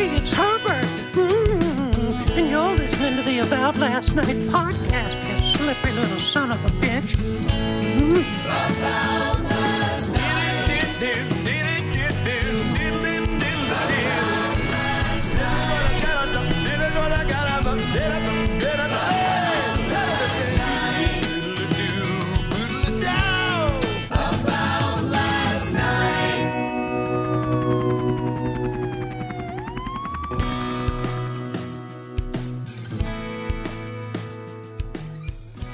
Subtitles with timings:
[0.00, 0.86] Hey, it's Herbert.
[1.12, 6.64] Mm, and you're listening to the About Last Night podcast, you slippery little son of
[6.64, 7.16] a bitch.
[7.98, 9.39] Mm.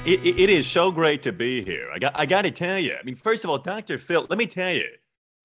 [0.07, 1.89] It, it, it is so great to be here.
[1.93, 2.95] I got, I got to tell you.
[2.97, 3.97] I mean, first of all, Dr.
[3.97, 4.85] Phil, let me tell you,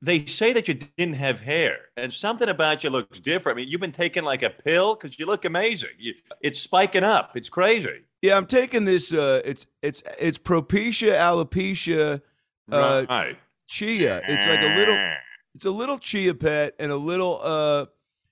[0.01, 3.57] they say that you didn't have hair, and something about you looks different.
[3.57, 5.91] I mean, you've been taking like a pill because you look amazing.
[5.99, 7.33] You, it's spiking up.
[7.37, 8.05] It's crazy.
[8.21, 9.13] Yeah, I'm taking this.
[9.13, 12.21] Uh, it's it's it's Propecia alopecia
[12.71, 13.37] uh, right.
[13.67, 14.23] chia.
[14.29, 15.13] It's like a little.
[15.57, 17.41] It's a little chia pet and a little.
[17.43, 17.87] Uh,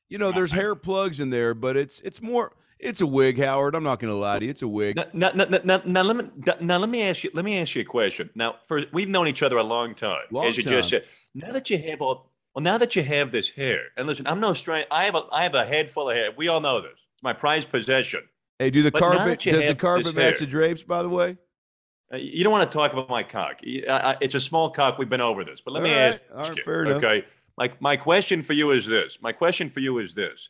[0.09, 2.53] you know, there's hair plugs in there, but it's it's more.
[2.83, 3.75] It's a wig, Howard.
[3.75, 4.51] I'm not going to lie to you.
[4.51, 4.97] It's a wig.
[4.97, 6.25] Now, now, now, now, let me
[6.61, 8.31] now let me ask you let me ask you a question.
[8.35, 10.73] Now, for we've known each other a long time, Long as you time.
[10.73, 11.05] just said.
[11.35, 14.41] Now that you have all, well, now that you have this hair, and listen, I'm
[14.41, 14.87] no stranger.
[14.91, 16.31] I have a I have a head full of hair.
[16.37, 16.93] We all know this.
[17.15, 18.23] It's my prized possession.
[18.59, 20.83] Hey, do the But carpet does the carpet match the drapes?
[20.83, 21.37] By the way,
[22.13, 23.59] Uh, You don't want to talk about my cock.
[23.63, 24.99] It's a small cock.
[24.99, 26.37] We've been over this, but let me All ask right.
[26.39, 26.63] All right, you.
[26.65, 26.97] fair enough.
[26.97, 27.25] okay,
[27.57, 29.19] like my question for you is this.
[29.21, 30.49] My question for you is this.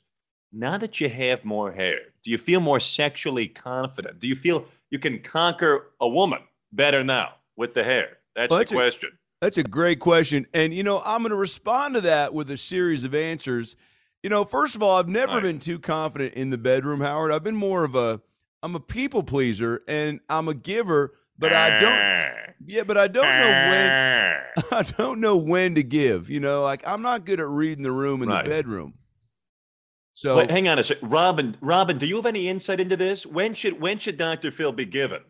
[0.52, 4.18] Now that you have more hair, do you feel more sexually confident?
[4.18, 6.40] Do you feel you can conquer a woman
[6.72, 8.18] better now with the hair?
[8.34, 9.10] That's Well, the that's a- question.
[9.40, 10.46] That's a great question.
[10.52, 13.74] And, you know, I'm going to respond to that with a series of answers.
[14.22, 15.42] You know, first of all, I've never Right.
[15.42, 17.32] been too confident in the bedroom, Howard.
[17.32, 18.20] I've been more of a,
[18.62, 22.52] I'm a people pleaser and I'm a giver, but I don't, ah.
[22.66, 24.62] yeah, but I don't know when, ah.
[24.76, 26.28] I don't know when to give.
[26.28, 28.44] You know, like I'm not good at reading the room in Right.
[28.44, 28.92] the bedroom.
[30.20, 30.98] So, Wait, hang on a sec.
[31.00, 33.24] Robin, Robin, do you have any insight into this?
[33.24, 34.50] When should when should Dr.
[34.50, 35.22] Phil be given?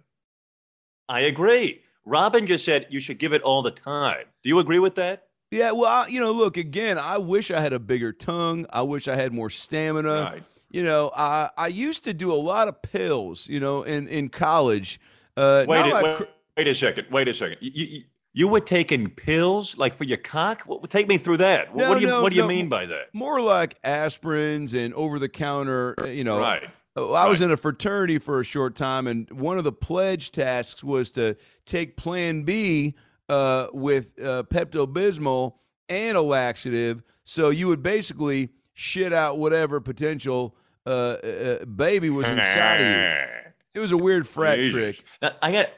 [1.09, 1.83] I agree.
[2.05, 4.25] Robin just said you should give it all the time.
[4.43, 5.29] Do you agree with that?
[5.53, 8.67] yeah, well, I, you know, look, again, I wish I had a bigger tongue.
[8.71, 10.23] I wish I had more stamina.
[10.33, 10.43] Right.
[10.73, 14.29] you know, I I used to do a lot of pills, you know, in in
[14.29, 14.99] college.
[15.37, 17.07] Uh, Wait, a, like wait, wait a second.
[17.13, 17.59] Wait a second.
[17.61, 20.63] You, you, you were taking pills like for your cock?
[20.63, 21.75] What, take me through that.
[21.75, 22.49] What, No, what do you no, What do you no.
[22.49, 23.13] mean by that?
[23.13, 25.95] more like aspirins and over the counter.
[26.07, 26.63] You know, Right.
[26.97, 27.47] Uh, I was right.
[27.47, 31.37] in a fraternity for a short time, and one of the pledge tasks was to
[31.65, 32.97] take Plan B
[33.29, 35.55] uh, with uh, Pepto Bismol
[35.89, 37.03] and a laxative.
[37.23, 43.27] So you would basically shit out whatever potential uh, uh, baby was inside of you.
[43.73, 44.73] It was a weird frat Jesus.
[44.73, 45.05] trick.
[45.23, 45.69] Now, I got.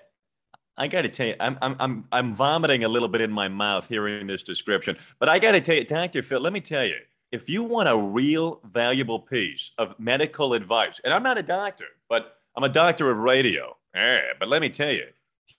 [0.83, 3.47] I got to tell you, I'm, I'm, I'm, I'm vomiting a little bit in my
[3.47, 4.97] mouth hearing this description.
[5.21, 6.23] But I got to tell you, Dr.
[6.23, 6.97] Phil, let me tell you,
[7.31, 11.85] if you want a real valuable piece of medical advice, and I'm not a doctor,
[12.09, 13.77] but I'm a doctor of radio.
[13.95, 15.07] Eh, but let me tell you,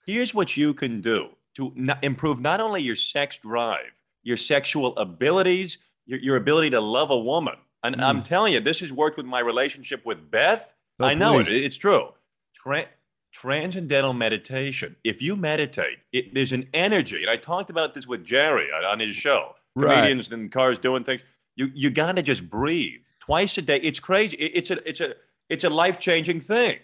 [0.06, 3.92] here's what you can do to n- improve not only your sex drive,
[4.24, 7.54] your sexual abilities, your, your ability to love a woman.
[7.82, 10.74] And I'm telling you, this has worked with my relationship with Beth.
[11.00, 11.48] Oh, I know it.
[11.48, 12.08] It's true.
[12.54, 12.88] Tra-
[13.34, 14.96] transcendental meditation.
[15.04, 18.84] If you meditate, it, there's an energy, and I talked about this with Jerry on,
[18.84, 19.56] on his show.
[19.76, 19.94] Right.
[19.96, 21.20] Comedians in cars doing things.
[21.56, 23.78] You you got to just breathe twice a day.
[23.82, 24.36] It's crazy.
[24.36, 25.14] It- it's a it's a
[25.50, 26.78] it's a life changing thing.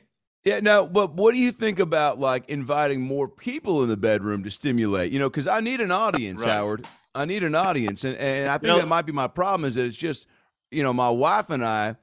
[0.45, 0.61] Yeah.
[0.61, 4.51] Now, but what do you think about like inviting more people in the bedroom to
[4.51, 5.13] stimulate?
[5.13, 6.51] You know, because I need an audience, Right.
[6.51, 6.87] Howard.
[7.15, 9.77] I need an audience, and and I think know- that might be my problem is
[9.77, 10.27] that it's just
[10.73, 11.97] you know my wife and I,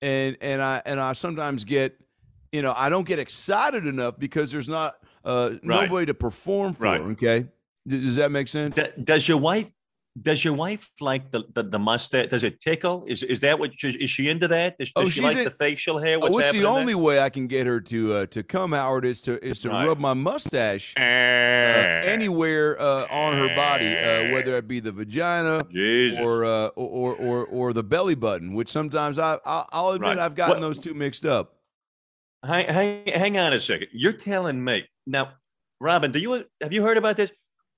[0.00, 1.98] and and I and I sometimes get,
[2.52, 5.82] you know, I don't get excited enough because there's not uh Right.
[5.88, 6.84] nobody to perform for.
[6.84, 7.00] Right.
[7.00, 7.46] Okay,
[7.86, 8.78] does that make sense?
[9.04, 9.66] Does your wife?
[10.20, 12.26] Does your wife like the, the, the mustache?
[12.26, 13.04] Does it tickle?
[13.06, 14.76] Is is that what she, is she into that?
[14.76, 16.16] Does, Oh, she she's like in- the facial hair?
[16.20, 19.04] Oh, What's the happening only way I can get her to uh, to come, Howard,
[19.04, 19.86] is to is to Right.
[19.86, 25.62] rub my mustache uh, anywhere uh, on her body, uh, whether it be the vagina
[25.72, 26.18] Jesus.
[26.18, 30.18] or, uh, or or or the belly button, which sometimes I I'll, I'll admit Right.
[30.18, 31.54] I've gotten What- those two mixed up.
[32.44, 33.88] Hang, hang, hang on a second.
[33.92, 35.32] You're telling me now,
[35.80, 36.10] Robin?
[36.10, 37.30] Do you have you heard about this?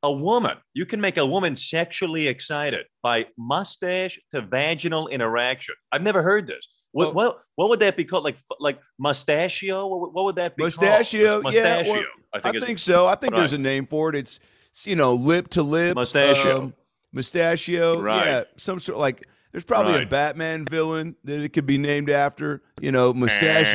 [0.04, 5.76] A woman, you can make a woman sexually excited by mustache to vaginal interaction.
[5.92, 6.66] I've never heard this.
[6.90, 7.12] What Oh.
[7.12, 8.24] what, what would that be called?
[8.24, 9.86] Like like mustachio?
[9.86, 10.62] What, would- what would that be?
[10.62, 10.74] called?
[10.80, 12.04] Mustachio, yeah, well,
[12.34, 13.06] I I think, think, so.
[13.06, 14.16] I think there's a name for it.
[14.16, 14.40] It's
[14.84, 16.58] you know lip to lip Mustachio.
[16.58, 16.74] um,
[17.12, 18.00] mustachio.
[18.00, 18.26] Right.
[18.26, 19.26] Yeah, some sort like.
[19.52, 22.62] There's probably a Batman villain that it could be named after.
[22.80, 23.74] You know, mustache.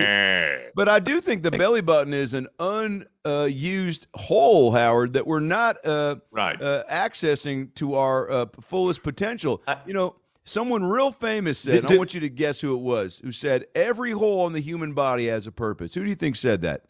[0.75, 5.83] But I do think the belly button is an unused hole, Howard, that we're not
[5.85, 6.61] uh, Right.
[6.61, 9.61] uh, accessing to our uh, fullest potential.
[9.85, 10.15] You know,
[10.47, 14.11] Someone real famous said, I want you to guess who it was, who said, every
[14.11, 15.93] hole in the human body has a purpose.
[15.93, 16.85] Who do you think said that?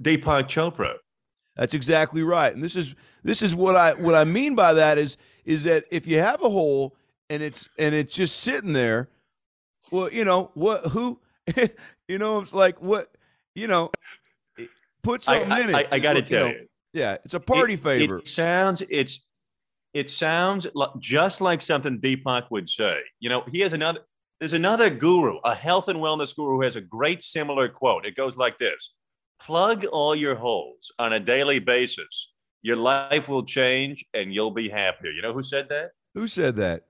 [0.00, 0.94] Deepak Chopra.
[1.56, 2.54] That's exactly right.
[2.54, 2.94] And this is
[3.24, 6.42] this is what I what I mean by that is is that if you have
[6.42, 6.94] a hole
[7.30, 9.08] and it's and it's just sitting there,
[9.90, 11.20] well, you know, what who
[12.08, 13.10] you know, it's like what
[13.54, 13.90] you know,
[15.02, 15.74] put I, something in it.
[15.74, 18.18] I, I got to what, you tell know, you, Yeah, it's a party it, favor.
[18.18, 19.26] It sounds it's
[19.94, 20.66] it sounds
[20.98, 22.98] just like something Deepak would say.
[23.18, 24.00] You know, he has another.
[24.38, 28.04] There's another guru, a health and wellness guru, who has a great similar quote.
[28.04, 28.92] It goes like this:
[29.40, 32.34] "Plug all your holes on a daily basis.
[32.60, 35.92] Your life will change, and you'll be happier." You know who said that?
[36.12, 36.84] who said that?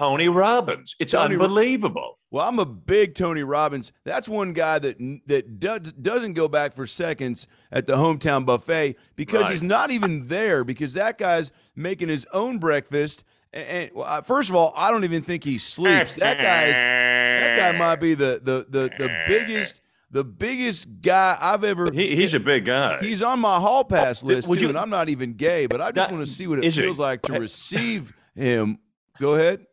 [0.00, 0.96] Tony Robbins.
[0.98, 2.18] It's Tony unbelievable.
[2.30, 3.92] Well, I'm a big Tony Robbins.
[4.04, 8.96] That's one guy that that does, doesn't go back for seconds at the hometown buffet
[9.14, 9.50] because Right.
[9.50, 13.24] he's not even there because that guy's making his own breakfast.
[13.52, 16.14] And, and well, first of all, I don't even think he sleeps.
[16.16, 21.62] That guy's that guy might be the the the, the biggest the biggest guy I've
[21.62, 21.92] ever.
[21.92, 23.00] He, he's a big guy.
[23.00, 25.82] He's on my hall pass list Would too, you- and I'm not even gay, but
[25.82, 28.78] I just That- want to see what it feels like to receive him.
[29.18, 29.66] Go ahead.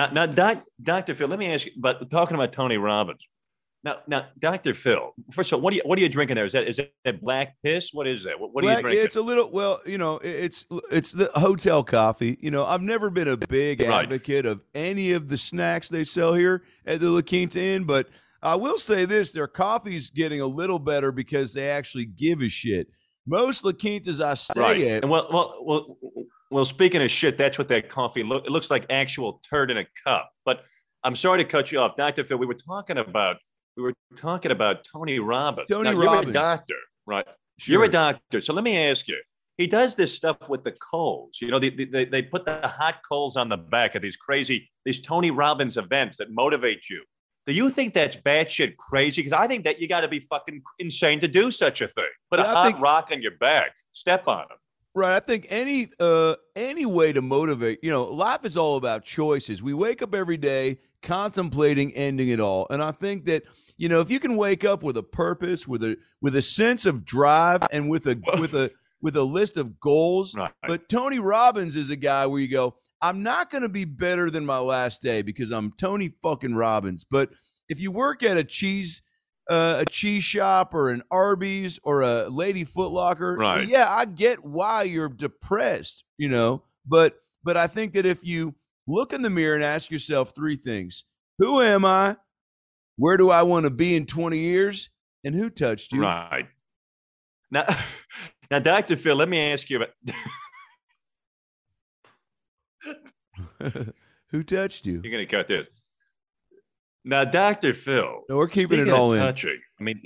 [0.00, 1.14] Now, now doc, Dr.
[1.14, 3.20] Phil, let me ask you about talking about Tony Robbins.
[3.82, 4.74] Now, now, Dr.
[4.74, 6.44] Phil, first of all, what are you what are you drinking there?
[6.44, 7.92] Is that is that black piss?
[7.94, 8.38] What is that?
[8.38, 9.04] What, what are you drinking?
[9.04, 12.38] It's a little well, you know, it's it's the hotel coffee.
[12.40, 14.02] You know, I've never been a big Right.
[14.02, 18.08] advocate of any of the snacks they sell here at the La Quinta Inn, but
[18.42, 22.48] I will say this: their coffee's getting a little better because they actually give a
[22.48, 22.88] shit.
[23.26, 24.80] Most La Quintas I stay right.
[24.82, 25.96] at, And well, well, well,
[26.50, 26.64] well.
[26.64, 28.44] Speaking of shit, that's what that coffee look.
[28.46, 30.30] It looks like actual turd in a cup.
[30.44, 30.64] But
[31.04, 32.24] I'm sorry to cut you off, Dr.
[32.24, 32.38] Phil.
[32.38, 33.36] We were talking about
[33.76, 35.68] we were talking about Tony Robbins.
[35.70, 36.30] Tony Now, You're Robbins.
[36.30, 36.74] a doctor,
[37.06, 37.26] right?
[37.58, 37.72] Sure.
[37.74, 38.40] You're a doctor.
[38.40, 39.20] So let me ask you.
[39.58, 41.36] He does this stuff with the coals.
[41.38, 44.70] You know, they, they, they put the hot coals on the back of these crazy,
[44.86, 47.04] these Tony Robbins events that motivate you.
[47.46, 49.20] Do you think that's batshit crazy?
[49.20, 52.04] Because I think that you got to be fucking insane to do such a thing.
[52.30, 54.56] Put a Yeah, I hot think- rock on your back, step on them.
[54.94, 55.14] Right.
[55.14, 59.62] I think any uh any way to motivate, you know, life is all about choices.
[59.62, 62.66] We wake up every day contemplating ending it all.
[62.70, 63.44] And I think that,
[63.76, 66.86] you know, if you can wake up with a purpose, with a with a sense
[66.86, 70.34] of drive and with a with a with a list of goals.
[70.34, 70.52] Right.
[70.66, 74.30] But Tony Robbins is a guy where you go, I'm not going to be better
[74.30, 77.04] than my last day because I'm Tony fucking Robbins.
[77.04, 77.30] But
[77.68, 79.02] if you work at a cheese
[79.50, 83.36] uh, a cheese shop or an Arby's or a Lady Footlocker.
[83.36, 83.66] Right.
[83.66, 86.62] yeah, I get why you're depressed, you know.
[86.86, 88.54] But but I think that if you
[88.86, 91.04] look in the mirror and ask yourself three things:
[91.38, 92.16] Who am I?
[92.96, 94.90] Where do I want to be in 20 years?
[95.24, 96.02] And who touched you?
[96.02, 96.46] Right.
[97.50, 97.64] Now,
[98.50, 98.96] now, Dr.
[98.96, 99.88] Phil, let me ask you about.
[104.30, 105.00] who touched you?
[105.02, 105.66] You're going to cut this.
[107.04, 107.72] Now, Dr.
[107.72, 108.22] Phil.
[108.28, 109.20] No, we're keeping it all in.
[109.20, 110.02] touching, I mean,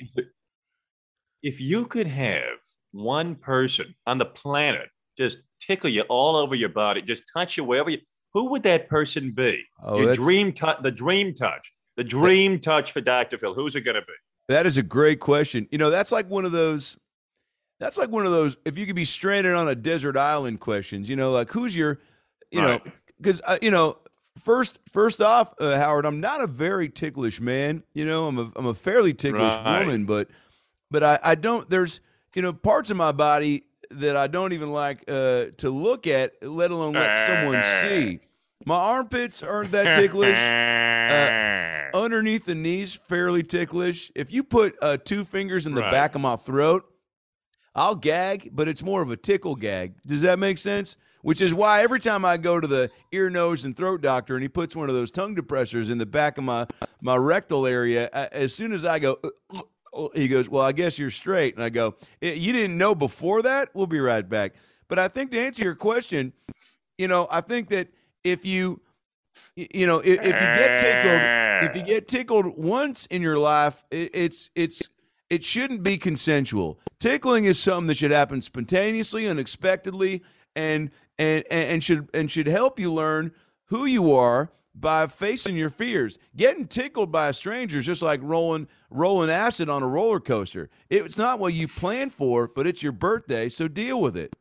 [1.42, 2.58] if, you could have
[2.92, 4.88] one person on the planet
[5.18, 7.98] just tickle you all over your body, just touch you wherever you,
[8.32, 9.62] who would that person be?
[9.82, 13.38] Oh, Your dream touch, the dream touch, the dream touch for Dr.
[13.38, 13.54] Phil.
[13.54, 14.12] Who's it going to be?
[14.48, 15.68] That is a great question.
[15.70, 16.98] You know, that's like one of those.
[17.80, 18.56] That's like one of those.
[18.64, 21.08] If you could be stranded on a desert island, questions.
[21.08, 22.00] You know, like who's your,
[22.50, 22.80] you know,
[23.18, 23.98] because uh, you know,
[24.38, 27.82] first first off, uh, Howard, I'm not a very ticklish man.
[27.94, 29.80] You know, I'm a I'm a fairly ticklish Right.
[29.80, 30.28] woman, but
[30.90, 31.68] but I I don't.
[31.68, 32.00] There's
[32.34, 36.32] you know parts of my body that I don't even like uh, to look at,
[36.42, 38.20] let alone let someone see.
[38.66, 40.36] My armpits aren't that ticklish.
[40.36, 41.50] Uh,
[41.94, 44.10] underneath the knees, fairly ticklish.
[44.16, 45.90] If you put uh, two fingers in the Right.
[45.92, 46.84] back of my throat,
[47.74, 49.94] I'll gag, but it's more of a tickle gag.
[50.06, 50.96] Does that make sense?
[51.24, 54.42] Which is why every time I go to the ear, nose, and throat doctor, and
[54.42, 56.66] he puts one of those tongue depressors in the back of my
[57.00, 59.60] my rectal area, I, as soon as I go, "Uh,
[59.96, 62.94] uh," he goes, "Well, I guess you're straight," and I go, "Eh, "You didn't know
[62.94, 63.70] before that?
[63.72, 64.52] We'll be right back."
[64.86, 66.34] But I think to answer your question,
[66.98, 67.88] you know, I think that
[68.22, 68.82] if you
[69.56, 73.82] you know if, if you get tickled if you get tickled once in your life
[73.90, 74.82] it, it's it's
[75.30, 80.22] it shouldn't be consensual tickling is something that should happen spontaneously unexpectedly
[80.56, 83.32] and and and and should and should help you learn
[83.66, 88.20] who you are by facing your fears getting tickled by a stranger is just like
[88.22, 92.82] rolling rolling acid on a roller coaster it's not what you planned for but it's
[92.82, 94.34] your birthday so deal with it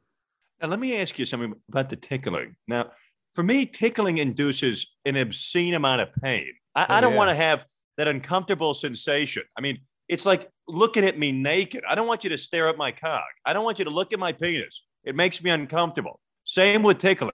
[0.61, 2.55] Now, let me ask you something about the tickling.
[2.67, 2.91] Now,
[3.33, 6.47] for me, tickling induces an obscene amount of pain.
[6.75, 7.17] I, Oh, I don't yeah.
[7.17, 7.65] want to have
[7.97, 9.43] that uncomfortable sensation.
[9.57, 11.83] I mean, it's like looking at me naked.
[11.87, 13.25] I don't want you to stare at my cock.
[13.45, 14.83] I don't want you to look at my penis.
[15.03, 16.19] It makes me uncomfortable.
[16.43, 17.31] Same with tickling.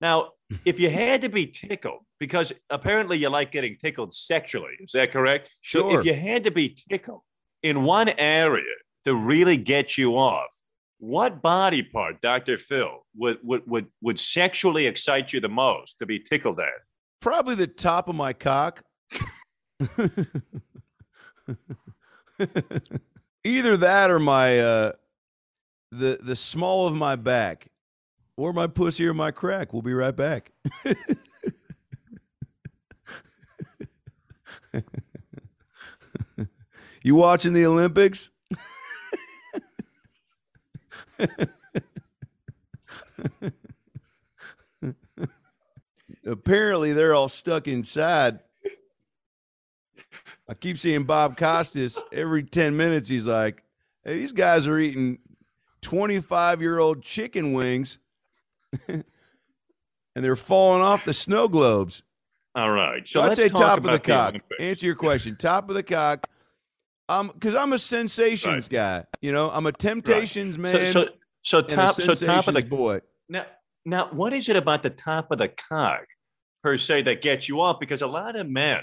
[0.00, 0.30] Now,
[0.64, 5.12] if you had to be tickled, because apparently you like getting tickled sexually, is that
[5.12, 5.50] correct?
[5.62, 6.00] So Sure.
[6.00, 7.22] if you had to be tickled
[7.62, 10.48] in one area to really get you off,
[10.98, 12.58] what body part, Dr.
[12.58, 16.68] Phil, would would would would sexually excite you the most to be tickled at?
[17.20, 18.82] Probably the top of my cock.
[23.44, 24.92] Either that or my uh
[25.90, 27.68] the the small of my back.
[28.36, 29.72] Or my pussy or my crack.
[29.72, 30.52] We'll be right back.
[37.02, 38.30] you watching the Olympics?
[46.24, 48.40] Apparently they're all stuck inside.
[50.48, 53.08] I keep seeing Bob Costas every 10 minutes.
[53.08, 53.62] He's like,
[54.04, 55.18] hey, these guys are eating
[55.82, 57.98] 25 year old chicken wings
[58.88, 59.04] and
[60.16, 62.02] they're falling off the snow globes.
[62.54, 63.06] All right.
[63.06, 64.28] So So I'd let's say talk top of the cock.
[64.30, 64.60] Olympics.
[64.60, 65.36] Answer your question.
[65.36, 66.26] Top of the cock.
[67.08, 69.04] Um, because I'm a sensations guy.
[69.20, 71.08] You know, I'm a temptations man So, so,
[71.42, 73.00] so top, so top of the boy.
[73.28, 73.44] now,
[73.84, 76.04] now, what is it about the top of the cock
[76.62, 77.80] per se that gets you off?
[77.80, 78.82] Because a lot of men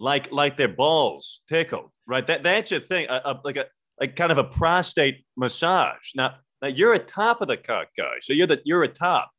[0.00, 2.26] like like their balls tickled, right?
[2.26, 3.66] That that's a thing, a, a- like a
[4.00, 6.10] like kind of a prostate massage.
[6.14, 9.30] Now, now you're a top of the cock guy, so you're the you're a top.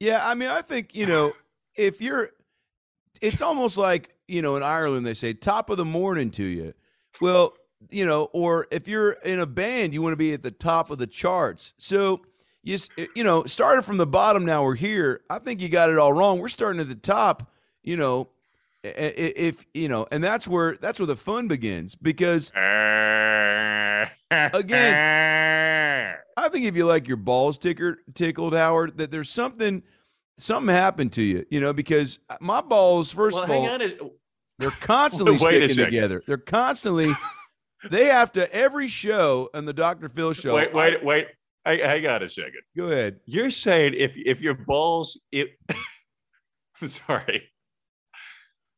[0.00, 1.32] Yeah, I mean, I think you know,
[1.76, 2.30] if you're,
[3.20, 6.74] it's almost like you know, in Ireland they say top of the morning to you.
[7.20, 7.54] Well,
[7.90, 10.90] you know, or if you're in a band, you want to be at the top
[10.90, 11.72] of the charts.
[11.78, 12.22] So
[12.62, 14.44] you eh, you know, started from the bottom.
[14.44, 15.20] Now we're here.
[15.30, 16.38] I think you got it all wrong.
[16.40, 17.50] We're starting at the top.
[17.82, 18.28] You know,
[18.84, 18.92] i- i-
[19.36, 23.21] if you know, and that's where that's where the fun begins because ah.
[24.54, 29.82] Again, I think if you like your balls ticker, tickled, Howard, that there's something
[30.38, 33.82] something happened to you, you know, because my balls, first well, of all, hang on.
[33.82, 34.10] a-
[34.58, 36.22] they're constantly sticking together.
[36.26, 37.12] They're constantly.
[37.90, 40.08] they have to every show and the Dr.
[40.08, 40.54] Phil show.
[40.54, 41.26] Wait, wait, wait.
[41.64, 42.62] Hang, hang on a second.
[42.76, 43.20] Go ahead.
[43.24, 45.48] You're saying if if your balls, if
[46.80, 47.50] I'm sorry.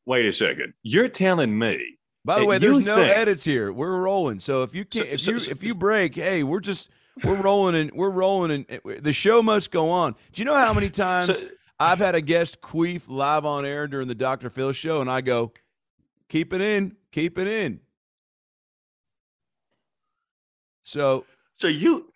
[0.07, 0.75] Wait a second.
[0.83, 3.73] You're telling me By the way, there's no think- edits here.
[3.73, 4.41] We're rolling.
[4.41, 6.89] So if you can't, if you if you break, hey, we're just
[7.23, 10.15] we're rolling and we're rolling and eh, the show must go on.
[10.33, 13.89] Do you know how many times So- I've had a guest queef live on air
[13.89, 14.49] during the Dr.
[14.49, 15.53] Phil show, and I go,
[16.29, 17.81] keep it in, keep it in.
[20.83, 21.25] So
[21.57, 22.13] so you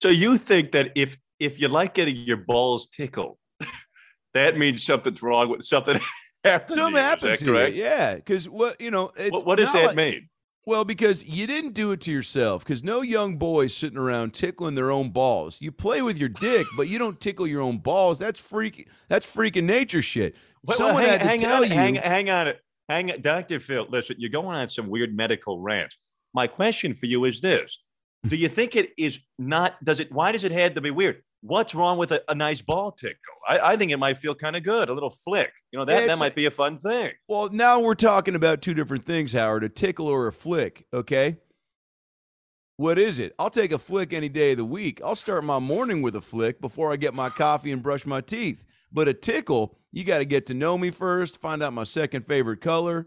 [0.00, 3.38] so you think that if if you like getting your balls tickled,
[4.34, 5.98] that means something's wrong with something
[6.44, 6.74] happened.
[6.76, 7.06] something to you.
[7.06, 7.74] happened Is to correct?
[7.76, 8.14] you, yeah.
[8.16, 10.28] Because what you know, it's What, what does that like- mean?
[10.66, 12.62] Well, because you didn't do it to yourself.
[12.64, 15.58] Because no young boys sitting around tickling their own balls.
[15.60, 18.18] You play with your dick, but you don't tickle your own balls.
[18.18, 18.86] That's freaky.
[19.08, 20.36] That's freaking nature shit.
[20.62, 21.74] Well, Someone hang, had to hang tell on, you.
[21.74, 22.52] hang, hang on,
[22.90, 23.86] hang on, Doctor Phil.
[23.88, 25.96] Listen, you're going on some weird medical rants.
[26.34, 27.78] My question for you is this:
[28.28, 29.82] Do you think it is not?
[29.82, 30.12] Does it?
[30.12, 31.22] Why does it have to be weird?
[31.42, 33.16] What's wrong with a, a nice ball tickle?
[33.48, 35.50] I, I think it might feel kind of good, a little flick.
[35.72, 37.12] You know that It's- that might be a fun thing.
[37.28, 40.86] Well, now we're talking about two different things, Howard: a tickle or a flick.
[40.92, 41.38] Okay.
[42.76, 43.34] What is it?
[43.38, 45.00] I'll take a flick any day of the week.
[45.04, 48.22] I'll start my morning with a flick before I get my coffee and brush my
[48.22, 48.64] teeth.
[48.90, 52.26] But a tickle, you got to get to know me first, find out my second
[52.26, 53.06] favorite color.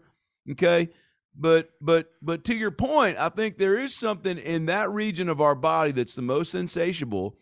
[0.50, 0.90] Okay.
[1.36, 5.40] But but but to your point, I think there is something in that region of
[5.40, 7.36] our body that's the most insatiable.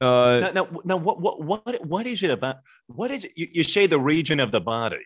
[0.00, 2.56] Uh, Now, now, now what, what, what, what is it about?
[2.86, 3.32] What is it?
[3.36, 5.04] You, you say the region of the body.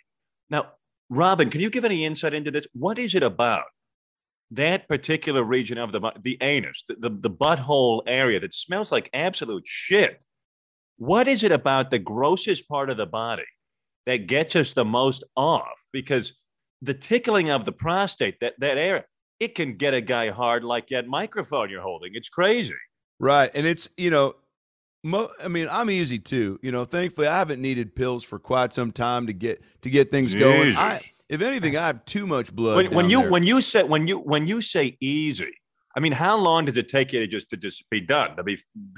[0.48, 0.72] Now,
[1.08, 2.66] Robin, can you give any insight into this?
[2.72, 3.64] What is it about
[4.50, 9.08] that particular region of the the anus, the, the, the butthole area that smells like
[9.14, 10.24] absolute shit?
[10.96, 13.44] What is it about the grossest part of the body
[14.06, 15.86] that gets us the most off?
[15.92, 16.34] Because
[16.82, 19.04] the tickling of the prostate, that, that area,
[19.38, 22.14] it can get a guy hard like that microphone you're holding.
[22.14, 22.74] It's crazy.
[23.18, 23.50] Right.
[23.54, 24.34] And it's, you know,
[25.02, 26.58] mo- I mean, I'm easy too.
[26.62, 30.10] You know, thankfully I haven't needed pills for quite some time to get to get
[30.10, 30.76] things going.
[30.76, 32.76] I, if anything, I have too much blood.
[32.76, 33.30] when, when you there.
[33.30, 35.52] when you say when you when you say easy
[35.96, 38.44] i mean how long does it take you to just to just be done to
[38.44, 38.56] be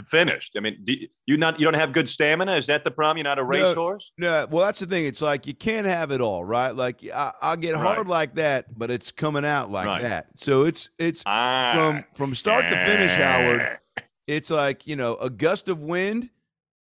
[0.09, 0.95] finished i mean do
[1.27, 4.13] you, not you don't have good stamina is that the problem you're not a racehorse
[4.19, 5.07] No, well, that's the thing.
[5.07, 6.77] It's like you can't have it all, right?
[6.77, 8.07] Like I, I get hard Right.
[8.07, 10.03] like that, but it's coming out like Right.
[10.03, 10.27] that.
[10.37, 13.79] So it's it's ah, from from start to finish, Howard.
[14.27, 16.31] It's like you know a gust of wind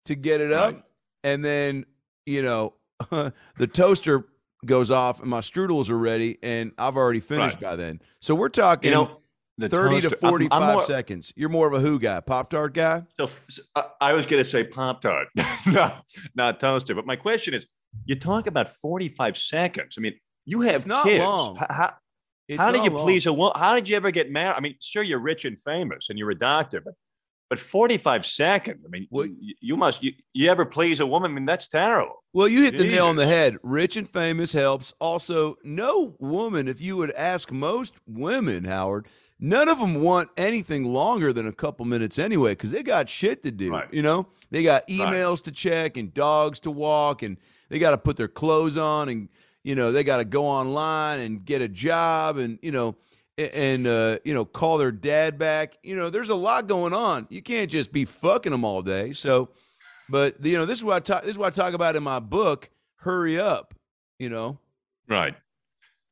[0.06, 0.84] to get it up, Right.
[1.24, 1.86] and then
[2.26, 2.74] you know
[3.10, 4.26] the toaster
[4.66, 7.72] goes off, and my strudels are ready, and I've already finished Right.
[7.72, 8.02] by then.
[8.22, 9.22] So we're talking you know
[9.60, 11.34] 30 toaster- to I'm- 45 I'm more- seconds.
[11.36, 13.04] You're more of a who guy, Pop Tart guy?
[13.20, 15.28] So, so, uh, I was going to say Pop Tart,
[15.68, 15.94] no,
[16.36, 16.96] not toaster.
[16.96, 17.66] But my question is,
[18.06, 19.96] you talk about 45 seconds.
[19.98, 20.14] I mean,
[20.46, 21.24] you have It's not kids.
[21.24, 21.56] long.
[21.58, 21.94] How,
[22.58, 23.04] how did you long.
[23.04, 23.54] please a woman?
[23.60, 24.56] How did you ever get married?
[24.58, 26.94] I mean, sure, you're rich and famous and you're a doctor, but
[27.50, 28.84] but 45 seconds.
[28.86, 29.28] I mean, Well-
[29.62, 31.32] you, must, you, you ever please a woman?
[31.32, 32.24] I mean, that's terrible.
[32.34, 33.58] Well, you hit the nail on the head.
[33.64, 34.94] Rich and famous helps.
[35.00, 39.08] Also, no woman, if you would ask most women, Howard,
[39.40, 43.42] none of them want anything longer than a couple minutes anyway, because they got shit
[43.44, 43.72] to do.
[43.72, 43.92] Right.
[43.92, 47.38] You know, they got emails to check and dogs to walk, and
[47.70, 49.30] they got to put their clothes on, and
[49.64, 52.96] you know, they got to go online and get a job, and you know,
[53.38, 55.78] and uh, you know, call their dad back.
[55.84, 57.28] You know, there's a lot going on.
[57.30, 59.14] You can't just be fucking them all day.
[59.14, 59.50] So.
[60.10, 61.24] But you know, this is what I talk.
[61.24, 62.70] This is what I talk about in my book.
[62.96, 63.74] Hurry up.
[64.20, 64.58] You know.
[65.10, 65.36] Right.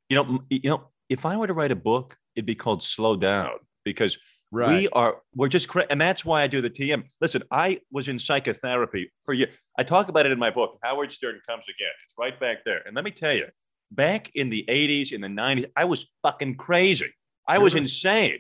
[0.10, 3.16] You know, you know, if I were to write a book, it'd be called Slow
[3.16, 3.52] Down
[3.86, 4.18] because
[4.52, 4.70] Right.
[4.82, 7.06] we are we're just cra- and that's why I do the TM.
[7.22, 9.48] Listen, I was in psychotherapy for you.
[9.78, 10.78] I talk about it in my book.
[10.84, 11.92] Howard Stern comes again.
[12.06, 12.82] It's right back there.
[12.86, 13.48] And let me tell you,
[13.92, 17.14] back in the 80s, in the 90s, I was fucking crazy.
[17.48, 18.40] I was insane.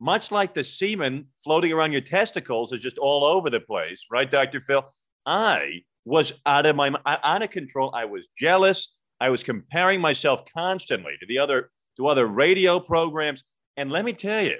[0.00, 4.30] Much like the semen floating around your testicles is just all over the place, right,
[4.30, 4.60] Dr.
[4.60, 4.84] Phil?
[5.26, 7.94] I was out of my out of control.
[7.94, 8.94] I was jealous.
[9.20, 13.42] I was comparing myself constantly to the other to other radio programs.
[13.76, 14.58] And let me tell you,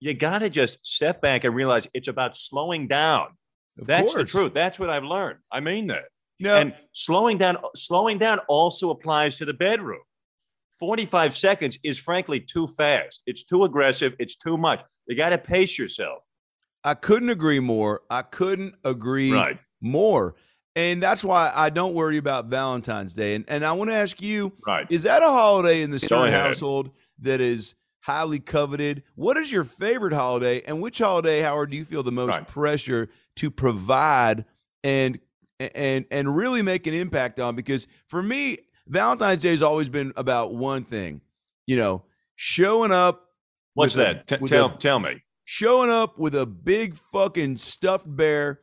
[0.00, 3.28] you got to just step back and realize it's about slowing down.
[3.78, 4.54] Of That's the truth.
[4.54, 5.38] That's what I've learned.
[5.50, 6.04] I mean that.
[6.40, 6.56] No.
[6.56, 10.00] And slowing down, slowing down also applies to the bedroom.
[10.80, 13.22] 45 seconds is frankly too fast.
[13.26, 14.14] It's too aggressive.
[14.18, 14.80] It's too much.
[15.06, 16.18] You got to pace yourself.
[16.82, 18.02] I couldn't agree more.
[18.10, 19.58] I couldn't agree Right.
[19.80, 20.34] more.
[20.76, 23.36] And that's why I don't worry about Valentine's Day.
[23.36, 24.86] And and I want to ask you, Right.
[24.90, 29.04] is that a holiday in the Stern household that is highly coveted?
[29.14, 32.46] What is your favorite holiday, and which holiday, Howard, do you feel the most Right.
[32.48, 34.44] pressure to provide
[34.82, 35.20] and
[35.60, 37.54] and and really make an impact on?
[37.56, 41.20] Because for me, Valentine's Day has always been about one thing,
[41.66, 43.28] you know, showing up.
[43.74, 44.26] What's that?
[44.26, 45.22] T- with tell, a- tell me.
[45.44, 48.60] showing up with a big fucking stuffed bear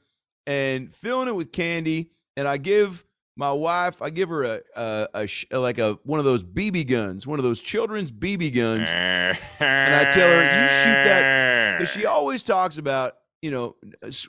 [0.47, 2.11] and filling it with candy.
[2.37, 3.03] And I give
[3.35, 7.27] my wife, I give her a, a, a like a one of those BB guns,
[7.27, 8.89] one of those children's BB guns.
[8.89, 13.75] and I tell her, "You shoot that," Because she always talks about, you know,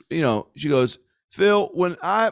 [0.09, 0.97] you know, she goes,
[1.29, 2.31] Phil, when I,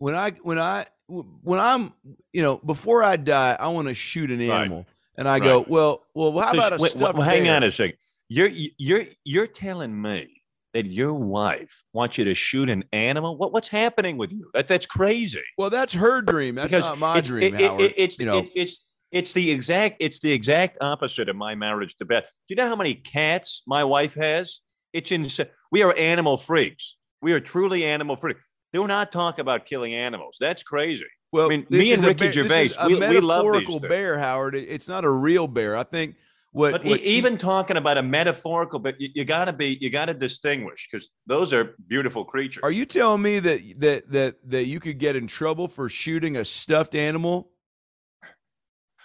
[0.00, 1.92] when I, when I, when I'm,
[2.32, 4.50] you know, before I die, I want to shoot an Right.
[4.62, 4.86] animal.
[5.18, 7.56] And I go, well, well, how about a Wait, stuffed well, hang bear?
[7.56, 7.96] on a second.
[8.28, 13.36] You're you're you're telling me that your wife wants you to shoot an animal?
[13.36, 14.50] What what's happening with you?
[14.54, 15.42] That that's crazy.
[15.58, 16.54] Well, that's her dream.
[16.54, 17.94] That's because not my it's, dream, it- it- Howard.
[17.98, 21.96] it's you know, it- it's it's the exact it's the exact opposite of my marriage
[21.96, 22.24] to Beth.
[22.48, 24.60] Do you know how many cats my wife has?
[24.94, 25.48] It's insane.
[25.72, 26.96] We are animal freaks.
[27.20, 28.40] We are truly animal freaks.
[28.72, 30.36] Do not talk about killing animals.
[30.40, 31.06] That's crazy.
[31.32, 33.80] well, I mean, me and Ricky bear- Gervais, this is a we- we love metaphorical
[33.80, 34.54] bear, Howard.
[34.54, 35.76] It's not a real bear.
[35.76, 36.16] I think
[36.52, 39.88] what, But what even talking about a metaphorical, but you, you got to be, you
[39.90, 42.60] got to distinguish because those are beautiful creatures.
[42.64, 46.36] are you telling me that that that that you could get in trouble for shooting
[46.36, 47.52] a stuffed animal?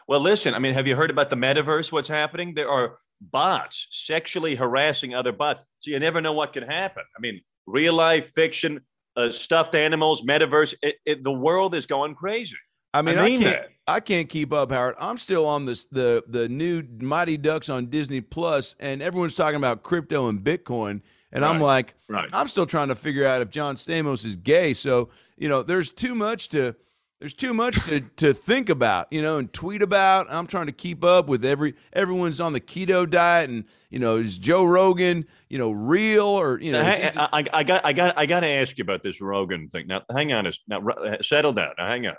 [0.08, 1.92] Well, listen, I mean, have you heard about the metaverse?
[1.92, 2.54] What's happening?
[2.54, 5.62] There are bots sexually harassing other bots.
[5.80, 7.04] So you never know what can happen.
[7.18, 8.82] I mean, real life, fiction,
[9.16, 12.56] uh, stuffed animals, metaverse, it, it, the world is going crazy.
[12.94, 13.44] I mean, I I, can't.
[13.44, 13.70] that.
[13.88, 14.96] I can't keep up, Howard.
[15.00, 19.58] I'm still on this the the new Mighty Ducks on Disney Plus, and everyone's talking
[19.58, 21.02] about crypto and Bitcoin,
[21.32, 22.30] and I'm like, Right.
[22.32, 24.74] I'm still trying to figure out if John Stamos is gay.
[24.74, 26.76] So you know, there's too much to
[27.20, 30.28] there's too much to, to think about, you know, and tweet about.
[30.30, 34.18] I'm trying to keep up with every everyone's on the keto diet, and you know,
[34.18, 36.82] is Joe Rogan, you know, real or you know?
[36.82, 39.22] Now, hang- I, I, I got, I got, I got to ask you about this
[39.22, 39.88] Rogan thing.
[39.88, 41.72] Now, hang on, now ro- uh, settle down.
[41.78, 42.16] Now, hang on.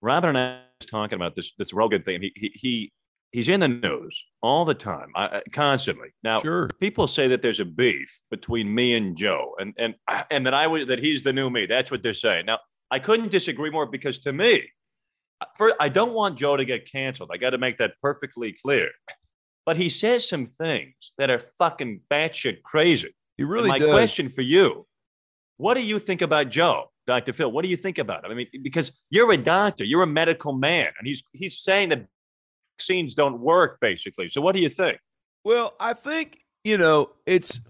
[0.00, 2.22] Robert and I was talking about this this Rogan thing.
[2.22, 2.92] He, he, he
[3.32, 6.08] he's in the news all the time, I, I- constantly.
[6.22, 6.68] Now, sure.
[6.80, 9.94] people say that there's a beef between me and Joe, and and
[10.30, 11.66] and that I was that he's the new me.
[11.66, 12.46] That's what they're saying.
[12.46, 12.58] Now,
[12.94, 14.68] I couldn't disagree more because to me,
[15.58, 17.30] for I don't want Joe to get canceled.
[17.32, 18.88] I got to make that perfectly clear.
[19.66, 23.12] But he says some things that are fucking batshit crazy.
[23.36, 23.90] He And really my does.
[23.90, 24.86] question for you:
[25.56, 27.50] What do you think about Joe, Doctor Phil?
[27.50, 28.30] What do you think about him?
[28.30, 32.06] I mean, because you're a doctor, you're a medical man, and he's he's saying that
[32.78, 34.28] vaccines don't work, basically.
[34.28, 34.98] So, what do you think?
[35.44, 37.60] Well, I think you know it's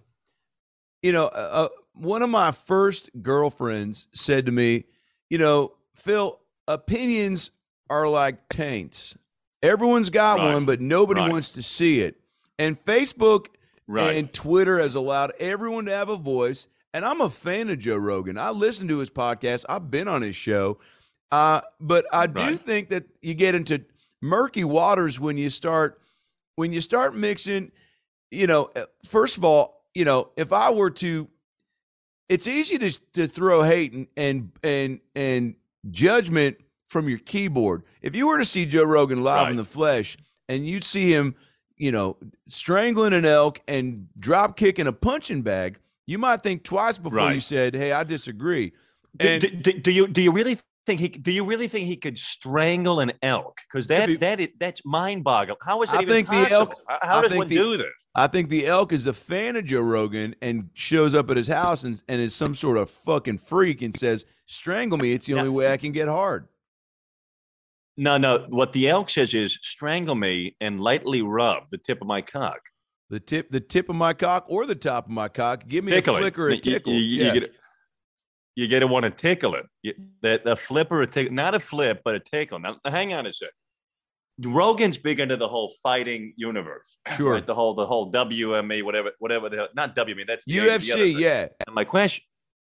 [1.02, 4.84] you know uh, uh, one of my first girlfriends said to me,
[5.30, 7.50] you know, Phil, opinions
[7.90, 9.16] are like taints.
[9.62, 10.52] Everyone's got Right.
[10.54, 11.30] one, but nobody Right.
[11.30, 12.20] wants to see it.
[12.58, 13.46] And Facebook
[13.86, 14.16] Right.
[14.16, 16.68] and Twitter has allowed everyone to have a voice.
[16.92, 18.38] And I'm a fan of Joe Rogan.
[18.38, 19.64] I listen to his podcast.
[19.68, 20.78] I've been on his show.
[21.32, 23.84] Uh, but I do think that you get into
[24.22, 26.00] murky waters when you start
[26.56, 27.72] when you start mixing,
[28.30, 31.28] you know, uh, first of all, you know, if I were to
[32.28, 35.54] it's easy to to throw hate and and and, and
[35.90, 36.56] judgment
[36.88, 37.82] from your keyboard.
[38.02, 40.16] If you were to see Joe Rogan live in the flesh
[40.48, 41.34] and you'd see him,
[41.76, 42.16] you know,
[42.48, 47.40] strangling an elk and drop kicking a punching bag, you might think twice before you
[47.40, 48.72] said, "Hey, I disagree."
[49.16, 51.86] Do, And do, do, do you do you really think he do you really think
[51.86, 53.58] he could strangle an elk?
[53.68, 55.56] Because that he- that is, that's mind boggling.
[55.62, 56.56] How is it I even think the possible?
[56.88, 57.86] elk- How- does think one the- do this?
[58.14, 61.48] I think the elk is a fan of Joe Rogan and shows up at his
[61.48, 65.12] house and, and is some sort of fucking freak and says, "Strangle me.
[65.12, 66.48] It's the only way I can get hard."
[67.96, 68.46] No, no.
[68.48, 72.58] What the elk says is strangle me and lightly rub the tip of my cock.
[73.10, 75.66] The tip, the tip of my cock or the top of my cock.
[75.68, 76.20] Give me tickle a it.
[76.22, 76.92] flick or a tickle.
[76.92, 77.32] You, you, yeah.
[77.32, 77.52] get,
[78.56, 79.66] you get to want to tickle it.
[79.82, 82.58] You, the, the flip or a tickle, not a flip, but a tickle.
[82.58, 83.50] Now, hang on a sec.
[84.40, 86.96] Rogan's big into the whole fighting universe.
[87.16, 87.34] Sure.
[87.34, 87.46] Right?
[87.46, 90.26] The whole, the whole WME, whatever, whatever the hell, not WME.
[90.26, 91.48] That's UFC, yeah.
[91.66, 92.24] And my question,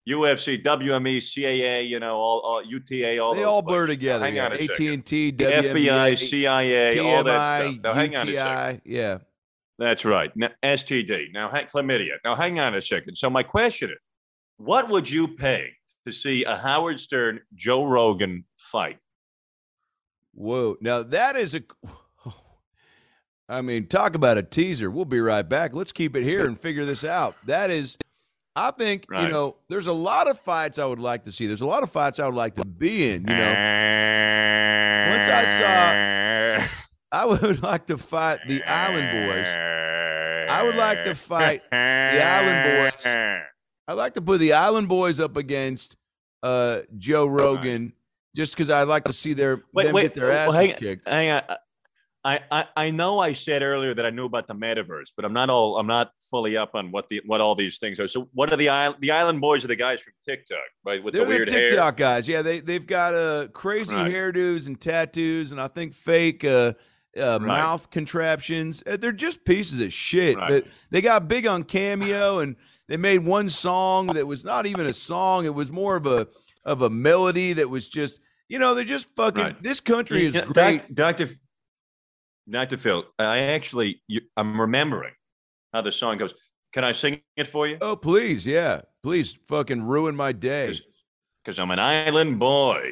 [0.07, 3.99] UFC, WME, CAA, you know, all, all UTA, all They all blur places.
[3.99, 4.25] together.
[4.25, 4.45] Hang yeah.
[4.45, 7.81] on a AT and T, FBI, CIA, all that stuff.
[7.81, 8.81] Now, hang on a second.
[8.85, 9.17] Yeah.
[9.79, 10.31] That's right.
[10.35, 11.31] Now, STD.
[11.33, 12.17] Now, chlamydia.
[12.23, 13.15] Now, hang on a second.
[13.15, 13.97] So, my question is
[14.57, 15.71] what would you pay
[16.05, 18.97] to see a Howard Stern, Joe Rogan fight?
[20.33, 20.77] Whoa.
[20.81, 21.61] Now that is a.
[23.49, 24.89] I mean, talk about a teaser.
[24.89, 25.73] We'll be right back.
[25.73, 27.35] Let's keep it here and figure this out.
[27.45, 27.97] That is,
[28.55, 29.57] I think you know.
[29.67, 31.45] There's a lot of fights I would like to see.
[31.45, 33.21] There's a lot of fights I would like to be in.
[33.21, 33.53] You know,
[35.09, 36.67] Once I saw,
[37.11, 39.53] I would like to fight the Island Boys.
[40.49, 41.77] I would like to fight the
[42.23, 43.05] Island Boys.
[43.87, 45.97] I'd like to put the Island Boys up against
[46.41, 47.93] uh, Joe Rogan,
[48.35, 50.77] just because I'd like to see their Wait, them wait, get their well, hang on.
[50.77, 51.07] kicked.
[51.07, 51.41] Hang on.
[52.25, 55.33] I, I, I know I said earlier that I knew about the metaverse, but I'm
[55.33, 58.07] not all I'm not fully up on what the what all these things are.
[58.07, 61.03] So what are the island the island boys are the guys from TikTok, right?
[61.03, 62.25] With They're the the weird TikTok guys.
[62.29, 64.09] Yeah, they they've got uh crazy Right.
[64.09, 66.73] hairdos and tattoos, and I think fake uh,
[67.17, 67.41] uh Right.
[67.41, 68.81] mouth contraptions.
[68.87, 70.37] Uh, They're just pieces of shit.
[70.37, 70.63] Right.
[70.63, 72.55] But they got big on Cameo, and
[72.87, 75.43] they made one song that was not even a song.
[75.45, 76.29] It was more of a
[76.63, 78.21] of a melody that was just
[78.53, 79.43] you know they're just fucking.
[79.43, 79.63] Right.
[79.63, 80.93] This country is Yeah, doc- great.
[80.93, 81.29] Doctor
[82.47, 83.03] Doctor Phil.
[83.17, 85.13] I actually you, I'm remembering
[85.73, 86.35] how the song goes.
[86.71, 87.79] Can I sing it for you?
[87.81, 90.79] Oh please, yeah, please, fucking ruin my day.
[91.43, 92.83] Because I'm an island boy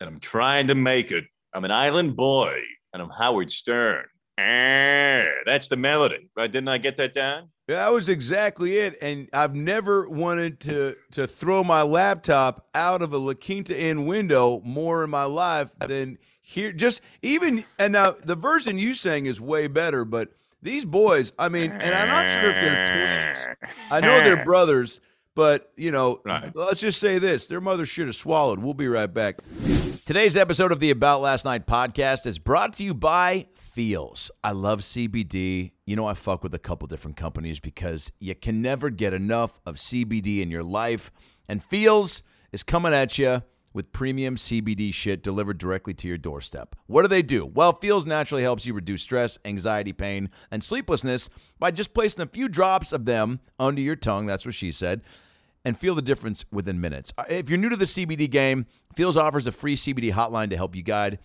[0.00, 1.24] and I'm trying to make it.
[1.54, 2.60] I'm an island boy
[2.92, 4.04] and I'm Howard Stern.
[4.38, 6.52] Ah, that's the melody, right?
[6.52, 7.48] Didn't I get that down?
[7.68, 8.96] That was exactly it.
[9.02, 14.06] And I've never wanted to to throw my laptop out of a La Quinta Inn
[14.06, 16.72] window more in my life than here.
[16.72, 20.30] Just even and now the version you sang is way better, but
[20.62, 23.70] these boys, I mean, and I'm not sure if they're twins.
[23.90, 25.00] I know they're brothers,
[25.34, 26.50] but you know, Right.
[26.54, 28.60] let's just say this: their mother should have swallowed.
[28.60, 29.40] We'll be right back.
[30.06, 34.30] Today's episode of the About Last Night podcast is brought to you by Feals.
[34.44, 35.72] I love CBD.
[35.86, 39.60] You know, I fuck with a couple different companies because you can never get enough
[39.64, 41.12] of CBD in your life.
[41.48, 46.74] And Feals is coming at you with premium CBD shit delivered directly to your doorstep.
[46.86, 47.46] What do they do?
[47.46, 52.26] Well, Feals naturally helps you reduce stress, anxiety, pain, and sleeplessness by just placing a
[52.26, 54.26] few drops of them under your tongue.
[54.26, 55.02] That's what she said
[55.64, 57.12] and feel the difference within minutes.
[57.18, 60.56] Uh, If you're new to the CBD game, Feals offers a free CBD hotline to
[60.56, 61.20] help you guide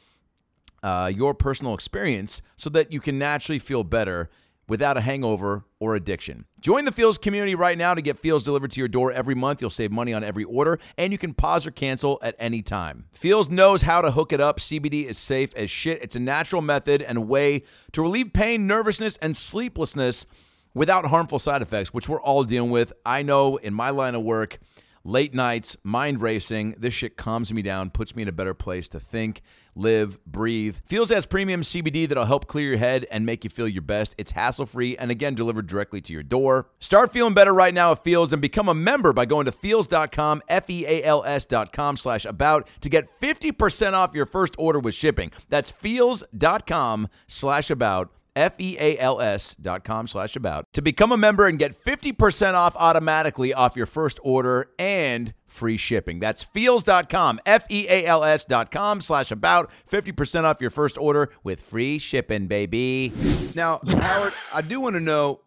[0.84, 4.30] uh, your personal experience so that you can naturally feel better
[4.72, 6.46] without a hangover or addiction.
[6.62, 9.60] Join the Feals community right now to get Feals delivered to your door every month.
[9.60, 13.04] You'll save money on every order, and you can pause or cancel at any time.
[13.12, 14.62] Feals knows how to hook it up.
[14.62, 16.02] CBD is safe as shit.
[16.02, 20.26] It's a natural method and way to relieve pain, nervousness, and sleeplessness
[20.74, 22.94] without harmful side effects, which we're all dealing with.
[23.06, 24.58] I know in my line of work,
[25.04, 28.88] late nights, mind racing, this shit calms me down, puts me in a better place
[28.90, 29.42] to think,
[29.76, 30.78] live, breathe.
[30.86, 34.16] Feals has premium CBD that'll help clear your head and make you feel your best.
[34.18, 36.70] It's hassle free and again delivered directly to your door.
[36.80, 40.42] Start feeling better right now at Feals and become a member by going to feals.com,
[40.48, 44.94] F E A L S.com slash about to get 50% off your first order with
[44.94, 45.32] shipping.
[45.50, 51.74] That's feals.com slash about F-E-A-L-S dot com slash about to become a member and get
[51.74, 56.20] 50% off automatically off your first order and free shipping.
[56.20, 62.48] That's feals.com, F-E-A-L-S dot com slash about, 50% off your first order with free shipping,
[62.48, 63.12] baby.
[63.56, 65.42] Now, Howard, I do want to know,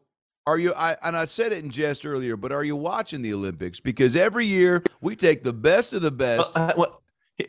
[0.47, 3.33] are you, I, and I said it in jest earlier, but are you watching the
[3.33, 3.81] Olympics?
[3.81, 6.55] Because every year we take the best of the best.
[6.55, 7.03] Well, uh, well,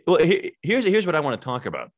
[0.07, 1.91] well, he- here's here's what I want to talk about: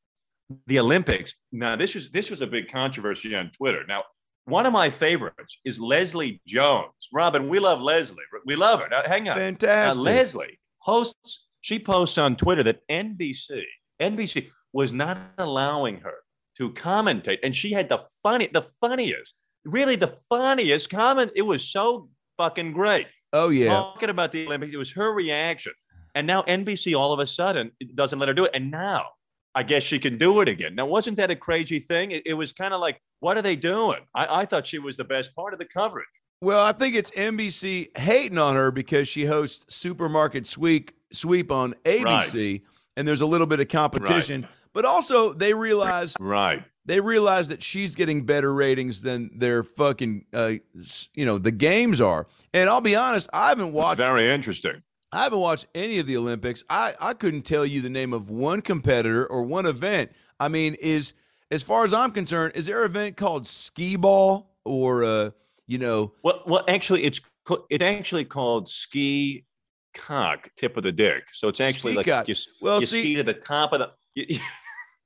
[0.67, 1.33] the Olympics.
[1.51, 3.83] Now, this was this was a big controversy on Twitter.
[3.87, 4.03] Now,
[4.45, 7.09] one of my favorites is Leslie Jones.
[7.13, 8.23] Robin, we love Leslie.
[8.45, 8.87] We love her.
[8.89, 9.35] Now, hang on.
[9.35, 10.03] Now, Fantastic.
[10.03, 11.45] Leslie posts.
[11.61, 13.63] She posts on Twitter that NBC
[14.01, 16.15] NBC was not allowing her
[16.57, 19.33] to commentate, and she had the funny, the funniest,
[19.65, 21.31] really the funniest comment.
[21.35, 23.67] It was so fucking great oh, yeah.
[23.67, 24.73] talking about the Olympics.
[24.73, 25.73] It was her reaction.
[26.15, 28.51] And now NBC all of a sudden doesn't let her do it.
[28.53, 29.05] And now
[29.57, 30.75] I guess she can do it again.
[30.75, 32.11] Now, wasn't that a crazy thing?
[32.11, 34.01] It, it was kind of like, what are they doing?
[34.13, 36.05] I, I thought she was the best part of the coverage.
[36.41, 41.73] Well, I think it's NBC hating on her because she hosts Supermarket Sweep Sweep on
[41.85, 42.61] ABC,
[42.95, 44.47] and there's a little bit of competition.
[44.73, 46.63] But also, they realize Right.
[46.85, 50.53] they realize that she's getting better ratings than their fucking, uh,
[51.15, 52.27] you know, the games are.
[52.53, 54.83] And I'll be honest, I haven't watched Very interesting.
[55.11, 56.63] I haven't watched any of the Olympics.
[56.69, 60.11] I, I couldn't tell you the name of one competitor or one event.
[60.39, 61.13] I mean, is
[61.49, 65.31] as far as I'm concerned, is there an event called skee ball or uh,
[65.65, 67.21] you know, Well, well, actually, it's
[67.69, 69.45] it actually called ski
[69.93, 71.23] cock tip of the dick.
[71.33, 72.27] So it's actually Ski like cock.
[72.27, 73.91] you, Well, you see- ski to the top of the.
[74.15, 74.39] You, you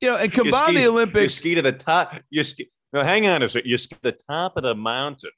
[0.01, 2.15] you know, and combine ski- the You ski to the top.
[2.29, 2.69] You ski.
[2.93, 3.69] No, hang on a second.
[3.69, 5.29] You ski to the top of the mountain,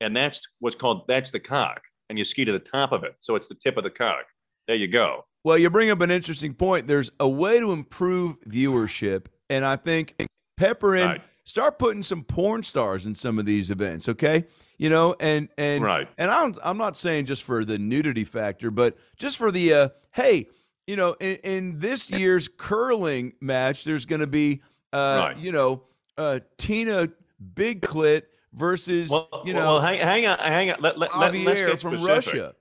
[0.00, 3.16] and that's what's called that's the cock, and you ski to the top of it.
[3.20, 4.24] So it's the tip of the cock.
[4.66, 5.24] There you go.
[5.44, 6.86] Well, you bring up an interesting point.
[6.86, 10.14] There's a way to improve viewership, and I think
[10.56, 11.22] pepper in, Right.
[11.44, 14.08] start putting some porn stars in some of these events.
[14.08, 14.46] Okay,
[14.78, 16.08] you know, and and Right.
[16.16, 19.88] and I'm I'm not saying just for the nudity factor, but just for the uh,
[20.12, 20.48] hey,
[20.86, 24.62] you know, in, in this year's curling match, there's going to be
[24.94, 25.36] uh, Right.
[25.36, 25.82] you know,
[26.16, 27.08] uh, Tina
[27.54, 28.22] Big Clit
[28.54, 30.76] versus Well, you know well, hang, hang on, hang on.
[30.80, 32.32] Let, let, let, us Javier get from specific.
[32.32, 32.54] Russia.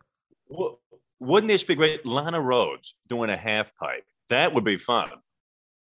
[0.50, 0.78] Wou-
[1.20, 2.06] Wouldn't this be great?
[2.06, 4.04] Lana Rhoades doing a half pipe.
[4.30, 5.10] That would be fun.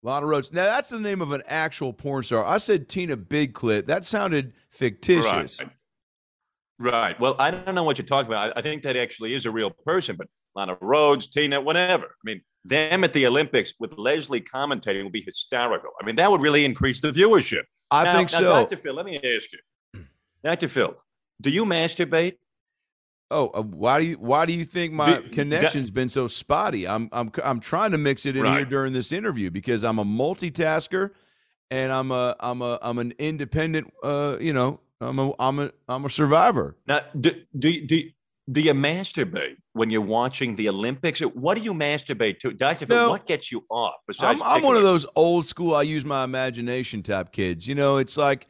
[0.03, 0.53] Lana Rhoades.
[0.53, 2.45] Now that's the name of an actual porn star.
[2.45, 3.87] I said Tina Big Clit.
[3.87, 5.61] That sounded fictitious.
[5.61, 5.71] Right.
[6.79, 7.21] Right.
[7.21, 8.57] Well, I don't know what you're talking about.
[8.57, 12.07] I, I think that actually is a real person, but Lana Rhoades, Tina, whatever.
[12.07, 15.91] I mean, them at the Olympics with Leslie commentating would be hysterical.
[16.01, 17.63] I mean, that would really increase the viewership.
[17.91, 18.45] I Now- think now, so.
[18.65, 18.79] Dr.
[18.79, 19.59] Phil, let me ask you.
[20.45, 20.69] Dr.
[20.69, 20.95] Phil,
[21.41, 22.37] do you masturbate?
[23.33, 26.87] Oh, uh, why do you why do you think my The- connection's been so spotty?
[26.89, 30.05] I'm I'm I'm trying to mix it in here during this interview because I'm a
[30.05, 31.11] multitasker
[31.71, 35.71] and I'm a I'm a I'm an independent uh you know, I'm a I'm a
[35.89, 36.77] I'm a survivor.
[36.89, 38.03] Now, do, do, do,
[38.51, 41.21] do you masturbate when you're watching the Olympics?
[41.21, 42.53] What do you masturbate to?
[42.53, 42.87] Dr.
[42.87, 43.11] Phil, No.
[43.11, 43.95] what gets you off?
[44.09, 47.69] Besides I'm I'm one of those old school I use my imagination type kids.
[47.69, 48.49] You know, it's like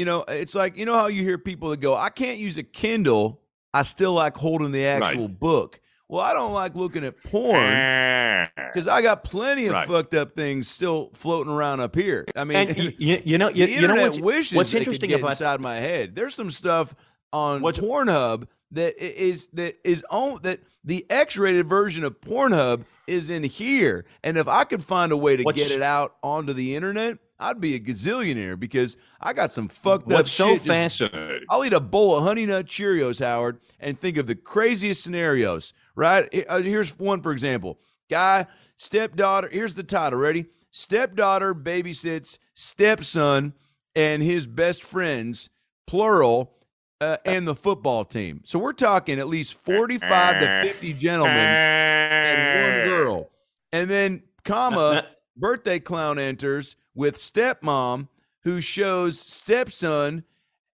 [0.00, 2.56] you know, it's like you know how you hear people that go, I can't use
[2.56, 3.42] a Kindle.
[3.74, 5.78] I still like holding the actual book.
[6.08, 7.54] Well, I don't like looking at porn.
[7.62, 8.46] Eh.
[8.56, 9.86] Because I got plenty of Right.
[9.86, 12.24] fucked up things still floating around up here.
[12.34, 12.92] I mean, and you,
[13.24, 16.16] you, know, the you, you know what's, wishes what's interesting about inside my head.
[16.16, 16.94] There's some stuff
[17.32, 23.28] on What's- Pornhub that is that is on that the X-rated version of Pornhub is
[23.28, 26.74] in here, and if I could find a way to get it out onto the
[26.74, 30.66] internet, I'd be a gazillionaire because I got some fucked up what's so shit just
[30.66, 31.46] fascinating.
[31.48, 35.72] I'll eat a bowl of Honey Nut Cheerios, Howard, and think of the craziest scenarios,
[35.96, 36.28] right?
[36.48, 37.80] Uh, Here's one, for example.
[38.10, 40.18] Guy, stepdaughter, here's the title.
[40.18, 40.46] Ready?
[40.70, 43.54] Stepdaughter babysits stepson
[43.96, 45.48] and his best friends,
[45.86, 46.54] plural,
[47.00, 48.42] uh, and the football team.
[48.44, 53.30] So we're talking at least 45 to 50 gentlemen and one girl.
[53.72, 58.08] And then, comma, birthday clown enters with stepmom
[58.44, 60.24] who shows stepson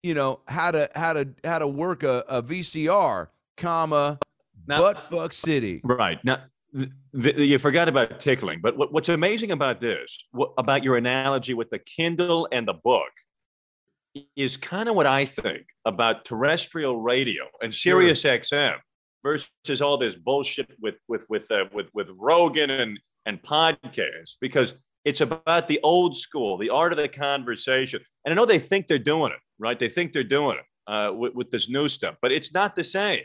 [0.02, 4.18] you know how to how to how to work a, a vcr comma
[4.66, 6.22] Now- butt fuck city Right.
[6.24, 6.38] Now,
[6.74, 10.96] th- th- you forgot about tickling, but what, what's amazing about this, what, about your
[10.96, 13.10] analogy with the Kindle and the book,
[14.36, 18.76] is kind of what I think about terrestrial radio and Sirius XM
[19.22, 24.74] versus all this bullshit with with with uh, with with Rogan and and podcasts because
[25.04, 28.00] it's about the old school, the art of the conversation.
[28.24, 29.78] And I know they think they're doing it, right?
[29.78, 32.84] They think they're doing it uh, with, with this new stuff, but it's not the
[32.84, 33.22] same.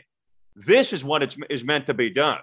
[0.56, 2.40] This is what it's, is meant to be done.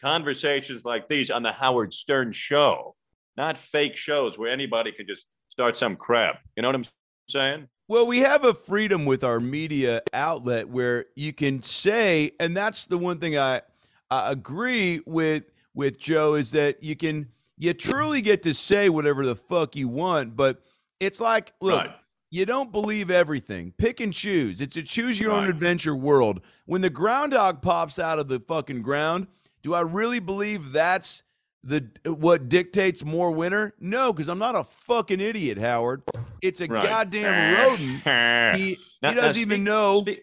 [0.00, 2.94] Conversations like these on the Howard Stern show,
[3.36, 6.40] not fake shows where anybody can just start some crap.
[6.56, 6.84] You know what I'm
[7.28, 7.68] saying?
[7.88, 12.86] Well, we have a freedom with our media outlet where you can say, and that's
[12.86, 13.62] the one thing I,
[14.10, 19.26] I agree with with Joe is that you can you truly get to say whatever
[19.26, 20.62] the fuck you want, but
[21.00, 21.94] it's like, look, Right.
[22.30, 23.72] you don't believe everything.
[23.78, 24.60] Pick and choose.
[24.60, 26.40] It's a choose your own adventure world.
[26.66, 29.26] When the groundhog pops out of the fucking ground,
[29.62, 31.22] do I really believe that's
[31.64, 33.74] the what dictates more winter?
[33.80, 36.02] No, because I'm not a fucking idiot, Howard.
[36.40, 36.82] It's a Right.
[36.82, 37.56] goddamn
[38.04, 38.56] rodent.
[38.56, 40.00] He, Now- he doesn't even know.
[40.02, 40.22] speak-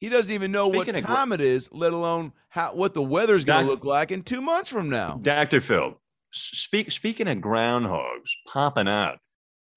[0.00, 3.02] He doesn't even know what Speaking gro- time it is, let alone how what the
[3.02, 5.18] weather's going to look like in two months from now.
[5.20, 5.60] Dr.
[5.60, 5.98] Phil,
[6.32, 9.18] speak, speaking of groundhogs popping out,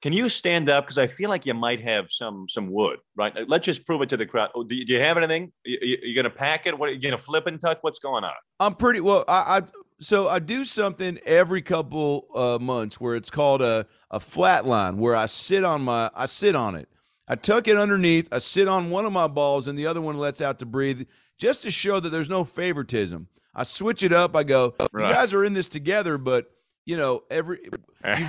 [0.02, 0.86] can you stand up?
[0.86, 3.48] Because I feel like you might have some some wood, right?
[3.48, 4.50] Let's just prove it to the crowd.
[4.56, 5.52] Oh, do, you, do you have anything?
[5.64, 6.78] You, you, you going to pack it?
[6.78, 7.80] What are you going to flip and tuck?
[7.82, 8.34] What's going on?
[8.60, 9.24] I'm pretty well.
[9.28, 9.62] I, I
[10.00, 14.98] so I do something every couple uh, months where it's called a a flat line,
[14.98, 16.90] where I sit on my I sit on it.
[17.28, 18.28] I tuck it underneath.
[18.34, 21.08] I sit on one of my balls, and the other one lets out to breathe,
[21.38, 23.28] just to show that there's no favoritism.
[23.54, 24.36] I switch it up.
[24.36, 25.08] I go, Right.
[25.10, 26.52] you guys are in this together, but
[26.86, 27.70] you know every you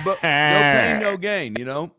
[0.03, 1.55] bo- no pain, no gain.
[1.57, 1.91] You know.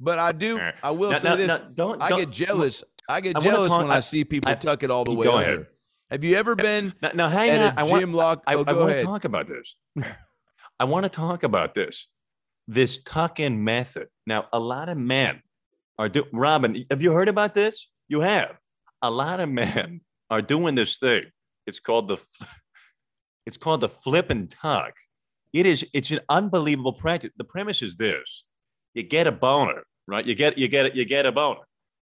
[0.00, 0.60] But I do.
[0.82, 1.56] I will say this.
[1.74, 2.82] don't, I don't- get jealous.
[3.08, 5.24] I get I jealous when I, I- see people I- tuck it all the way
[5.26, 5.48] Go under.
[5.50, 5.66] ahead.
[6.10, 7.78] Have you ever been Now, now hang at on.
[7.78, 8.42] a I want, lock?
[8.46, 9.74] I, oh, I want to talk about this.
[10.80, 12.08] I want to talk about this.
[12.68, 14.08] This tuck-in method.
[14.26, 15.42] Now, a lot of men
[15.98, 16.28] are doing.
[16.32, 17.88] Robin, have you heard about this?
[18.08, 18.56] You have.
[19.02, 20.00] A lot of men
[20.30, 21.24] are doing this thing.
[21.66, 22.18] It's called the.
[23.46, 24.94] It's called the flip and tuck.
[25.52, 25.86] It is.
[25.92, 27.30] It's an unbelievable practice.
[27.36, 28.44] The premise is this:
[28.94, 30.24] you get a boner, right?
[30.24, 30.94] You get you get it.
[30.94, 31.60] You get a boner,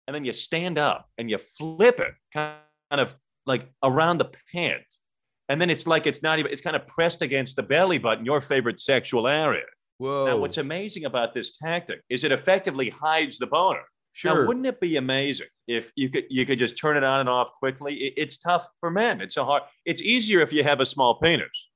[0.07, 2.57] and then you stand up and you flip it, kind
[2.91, 5.01] of like around the pants,
[5.49, 8.25] and then it's like it's not even it's kind of pressed against the belly button
[8.25, 9.65] your favorite sexual area
[9.99, 10.27] Whoa.
[10.27, 13.83] now what's amazing about this tactic is it effectively hides the boner
[14.19, 14.43] sure.
[14.43, 17.29] now wouldn't it be amazing if you could you could just turn it on and
[17.29, 20.81] off quickly It- it's tough for men it's a hard it's easier if you have
[20.81, 21.69] a small penis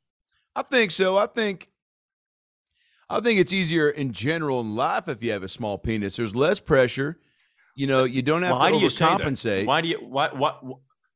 [0.54, 1.16] I think so.
[1.16, 1.70] I think
[3.08, 6.16] I think it's easier in general in life if you have a small penis.
[6.16, 7.18] There's less pressure.
[7.74, 9.64] You know, you don't have why to do you say that overcompensate.
[9.66, 10.52] why do you why why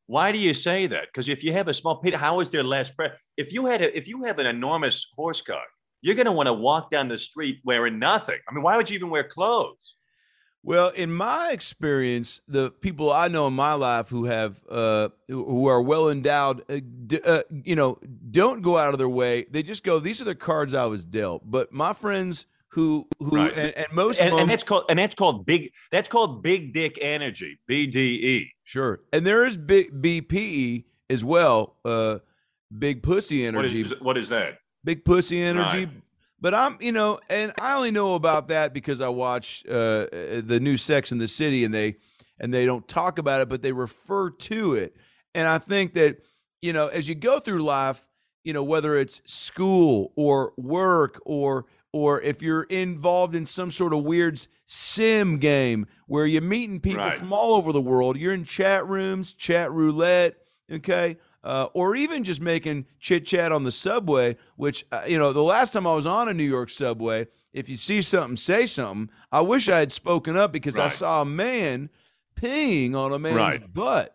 [0.07, 2.63] why do you say that because if you have a small penis how is there
[2.63, 5.67] less pressure if you had a, if you have an enormous horse cock
[6.01, 8.89] you're going to want to walk down the street wearing nothing i mean why would
[8.89, 9.96] you even wear clothes
[10.67, 15.69] Well, in my experience, the people I know in my life who have uh, who
[15.69, 17.99] are well endowed, uh, d- uh, you know,
[18.33, 19.47] don't go out of their way.
[19.49, 23.37] They just go, "These are the cards I was dealt." But my friends who who
[23.37, 23.57] Right.
[23.57, 26.43] and, and most and, of them, and that's called and that's called big that's called
[26.43, 32.19] big dick energy bde sure, and there is big BPE as well, uh,
[32.77, 33.83] big pussy energy.
[33.83, 35.85] is, what is that big pussy energy.
[35.85, 35.95] Right.
[36.47, 40.61] But I'm, you know, and I only know about that because I watch uh, the
[40.63, 41.97] new Sex in the City, and they
[42.39, 44.95] and they don't talk about it, but they refer to it.
[45.35, 46.19] And I think that
[46.63, 48.07] you know, as you go through life,
[48.45, 53.93] you know, whether it's school or work or or if you're involved in some sort
[53.93, 57.19] of weird sim game where you're meeting people Right.
[57.19, 60.37] from all over the world, you're in chat rooms, chat roulette,
[60.71, 64.37] okay, uh, or even just making chit chat on the subway.
[64.57, 67.69] Which uh, you know, the last time I was on a New York subway, if
[67.69, 69.09] you see something, say something.
[69.31, 71.89] I wish I had spoken up because I saw a man
[72.35, 73.73] peeing on a man's Right.
[73.73, 74.13] butt.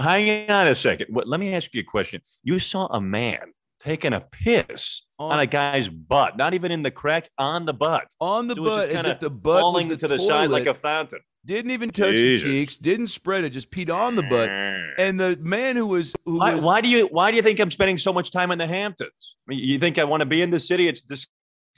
[0.00, 3.52] hang on a second What- let me ask you a question you saw a man
[3.80, 7.72] taking a piss on, On- a guy's butt not even in the crack on the
[7.74, 10.50] butt On the So butt, as if the butt was falling the to the side
[10.50, 12.44] like a fountain Didn't even touch Jesus.
[12.44, 12.76] the cheeks.
[12.76, 13.50] Didn't spread it.
[13.50, 14.48] Just peed on the butt.
[14.50, 14.90] Mm.
[14.98, 17.58] And the man who was who why, was why do you why do you think
[17.60, 19.10] I'm spending so much time in the Hamptons?
[19.48, 20.88] I mean, you think I want to be in the city?
[20.88, 21.00] It's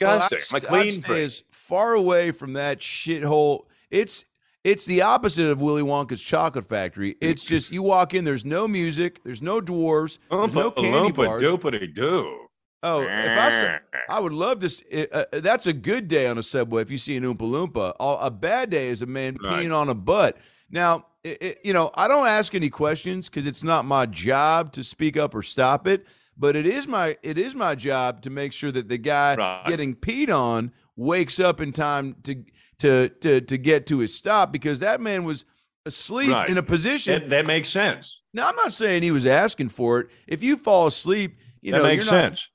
[0.01, 0.57] Well, disgusting.
[0.57, 1.45] I'd I'm a st- I'd stay freak.
[1.53, 3.67] far away from that shithole.
[3.91, 4.25] It's
[4.65, 7.17] it's the opposite of Willy Wonka's chocolate factory.
[7.21, 11.43] It's just you walk in, there's no music, there's no dwarves, there's no candy bars.
[11.43, 12.47] doopity doo.
[12.83, 15.11] Oh, if I saw, I would love to.
[15.13, 17.95] Uh, uh, that's a good day on a subway if you see an Oompa Loompa.
[18.01, 19.65] A bad day is a man Right.
[19.65, 20.39] peeing on a butt.
[20.71, 24.73] Now, i i you know, I don't ask any questions because it's not my job
[24.73, 26.07] to speak up or stop it.
[26.39, 29.65] But it is my it is my job to make sure that the guy Right.
[29.67, 32.45] getting peed on wakes up in time to
[32.79, 35.45] to to to get to his stop because that man was
[35.85, 36.49] asleep Right.
[36.49, 37.21] in a position.
[37.21, 38.21] That, that makes sense.
[38.33, 40.07] now, I'm not saying he was asking for it.
[40.27, 42.49] If you fall asleep, you that know, makes you're not, sense.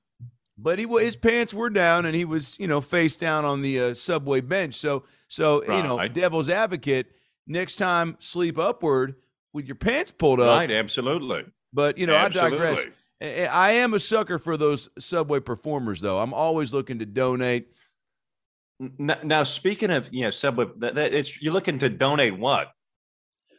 [0.58, 3.80] But he his pants were down and he was you know face down on the
[3.80, 7.12] uh, subway bench so so you know devil's advocate
[7.48, 9.16] next time sleep upward
[9.54, 11.44] with your pants pulled up Right, absolutely.
[11.74, 12.86] but you know i digress
[13.22, 17.68] I- I am a sucker for those subway performers though i'm always looking to donate
[18.82, 22.74] N- Now, speaking of you know subway, that, that it's you're looking to donate what?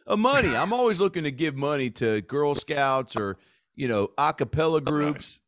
[0.05, 0.55] Uh, money.
[0.55, 3.37] I'm always looking to give money to Girl Scouts or
[3.75, 5.39] you know a cappella groups.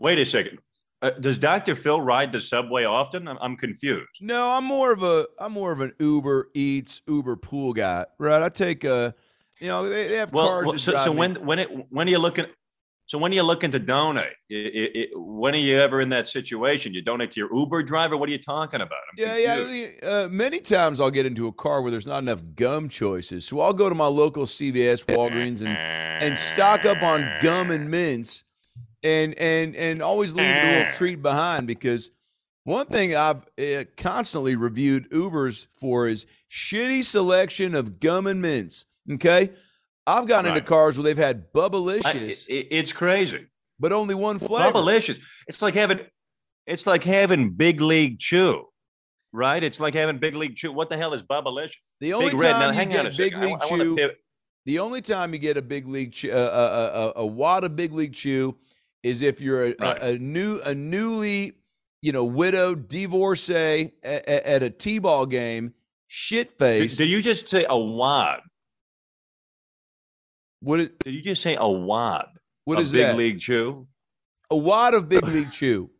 [0.00, 0.58] Wait a second.
[1.02, 1.74] Uh, does Dr.
[1.76, 3.26] Phil ride the subway often?
[3.28, 4.08] I'm, I'm confused.
[4.20, 8.04] No, I'm more of a I'm more of an Uber Eats Uber pool guy.
[8.18, 8.42] Right?
[8.42, 9.14] I take a,
[9.60, 10.66] you know, they, they have Well, cars.
[10.66, 12.46] well, so, so when when it when are you looking?
[13.06, 14.34] So when are you looking to donate?
[14.52, 16.92] I- I- I- when are you ever in that situation?
[16.94, 18.16] You donate to your Uber driver?
[18.16, 18.98] What are you talking about?
[19.12, 19.94] I'm Yeah, confused.
[20.02, 20.08] yeah.
[20.08, 23.58] Uh, many times I'll get into a car where there's not enough gum choices, so
[23.60, 28.44] I'll go to my local CVS, Walgreens, and and stock up on gum and mints,
[29.02, 32.10] and and and always leave a little treat behind because
[32.64, 38.84] one thing I've uh, constantly reviewed Ubers for is shitty selection of gum and mints.
[39.10, 39.50] Okay,
[40.06, 43.46] I've gotten into cars where they've had I- Bubblicious, I- it's crazy.
[43.78, 44.72] but only one flavor.
[44.78, 45.18] Bubblicious.
[45.48, 46.00] It's like having
[46.66, 48.66] it's like having Big League Chew,
[49.32, 49.62] right?
[49.64, 50.72] It's like having Big League Chew.
[50.72, 51.76] What the hell is Bubblicious?
[52.00, 52.52] The only Big Red.
[52.52, 53.36] Now time you a get Big.
[53.38, 53.96] League I Chew.
[53.96, 54.18] pivot-
[54.66, 57.74] The only time you get a big league chew, uh, uh, uh, a wad of
[57.74, 58.56] big league chew
[59.02, 59.98] is if you're a, Right.
[60.02, 61.52] a, a new a newly
[62.02, 65.74] you know widowed divorcee at, at a t-ball game,
[66.06, 68.40] shit Did, did you just say a wad?
[70.60, 72.26] What it, Did you just say a wad?
[72.64, 73.16] what is Big that?
[73.16, 73.86] League Chew?
[74.50, 75.90] A wad of big league chew.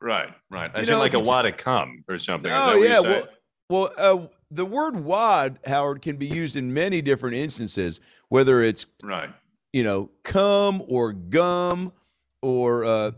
[0.00, 0.70] Right, right.
[0.74, 2.50] I said like a t- wad of cum or something.
[2.52, 3.26] Oh yeah, well,
[3.68, 8.86] well, uh, the word wad, Howard, can be used in many different instances, whether it's
[9.04, 9.30] right.
[9.72, 11.92] You know cum or gum
[12.40, 13.10] or uh,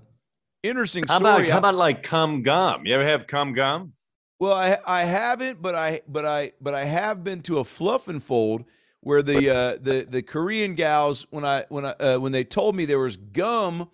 [0.62, 1.44] interesting How story.
[1.46, 2.86] about how about like cum gum?
[2.86, 3.92] You ever have cum gum?
[4.38, 8.08] Well, I I haven't, but I but I but I have been to a fluff
[8.08, 8.64] and fold
[9.00, 12.74] where the uh, the the Korean gals when I when I uh, when they told
[12.74, 13.90] me there was gum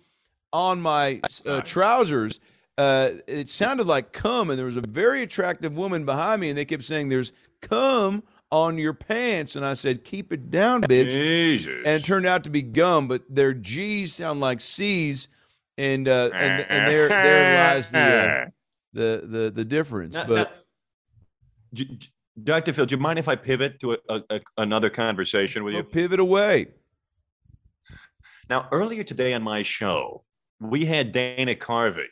[0.53, 2.39] on my uh, trousers,
[2.77, 6.57] uh, it sounded like cum, and there was a very attractive woman behind me, and
[6.57, 7.31] they kept saying, "There's
[7.61, 11.83] cum on your pants," and I said, "Keep it down, bitch." Jesus.
[11.85, 15.27] And it turned out to be gum, but their G's sound like C's,
[15.77, 17.99] and uh, and and there there lies the.
[17.99, 18.45] Uh,
[18.93, 20.17] the the the difference.
[20.17, 20.55] Now- but now,
[21.73, 22.09] J- J-
[22.43, 22.73] Dr.
[22.73, 25.83] Phil, do you mind if I pivot to a, a, a- another conversation with we'll
[25.83, 25.89] you?
[25.89, 26.67] pivot away.
[28.49, 30.23] Now, earlier today on my show,
[30.59, 32.07] we had Dana Carvey,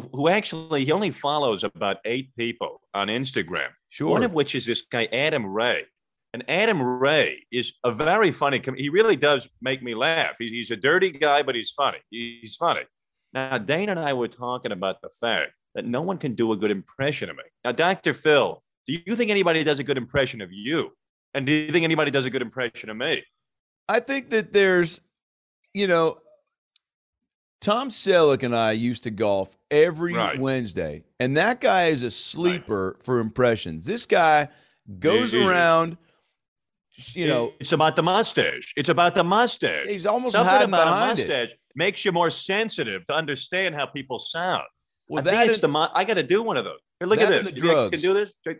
[0.00, 3.68] who, who actually he only follows about eight people on Instagram.
[3.88, 4.10] Sure.
[4.10, 5.84] One of which is this guy Adam Ray,
[6.32, 8.60] and Adam Ray is a very funny.
[8.76, 10.34] He really does make me laugh.
[10.38, 11.98] He's, he's a dirty guy, but he's funny.
[12.10, 12.82] He's funny.
[13.32, 16.56] Now, Dane and I were talking about the fact that no one can do a
[16.56, 17.42] good impression of me.
[17.64, 18.14] Now, Dr.
[18.14, 20.90] Phil, do you think anybody does a good impression of you?
[21.34, 23.24] And do you think anybody does a good impression of me?
[23.88, 25.00] I think that there's,
[25.74, 26.18] you know,
[27.60, 30.38] Tom Selleck and I used to golf every Right.
[30.38, 33.86] Wednesday, and that guy is a sleeper for impressions.
[33.86, 34.48] This guy
[35.00, 35.42] goes Easy.
[35.44, 35.96] around,
[37.14, 38.72] you know, it's about the mustache.
[38.76, 39.86] It's about the mustache.
[39.88, 41.28] he's almost Something hiding about a behind it.
[41.28, 44.64] mustache makes you more sensitive to understand how people sound.
[45.08, 46.78] Well, I think that it's is, the I got to do one of those.
[47.00, 47.44] Here, look at this.
[47.44, 47.90] the You drugs.
[47.90, 48.56] can do this?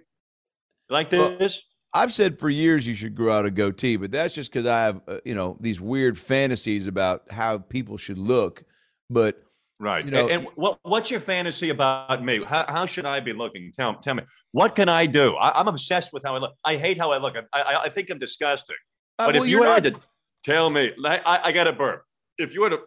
[0.89, 1.63] Like Well, this?
[1.95, 4.81] I've said for years you should grow out a goatee, but that's just because I
[4.85, 8.65] have, uh, you know, these weird fantasies about how people should look.
[9.11, 9.43] But
[9.79, 10.05] right.
[10.05, 12.43] you know- and and what, what's your fantasy about me?
[12.45, 13.73] How, how should I be looking?
[13.73, 14.25] Tell, tell me.
[14.53, 15.35] What can I do?
[15.37, 16.55] I, I'm obsessed with how I look.
[16.65, 17.35] I hate how I look.
[17.53, 18.77] I, I, I think I'm disgusting.
[19.19, 20.01] uh, But well, if you had not- to
[20.45, 22.03] tell me, like, I, I got a burp.
[22.39, 22.81] If you were to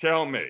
[0.00, 0.46] tell me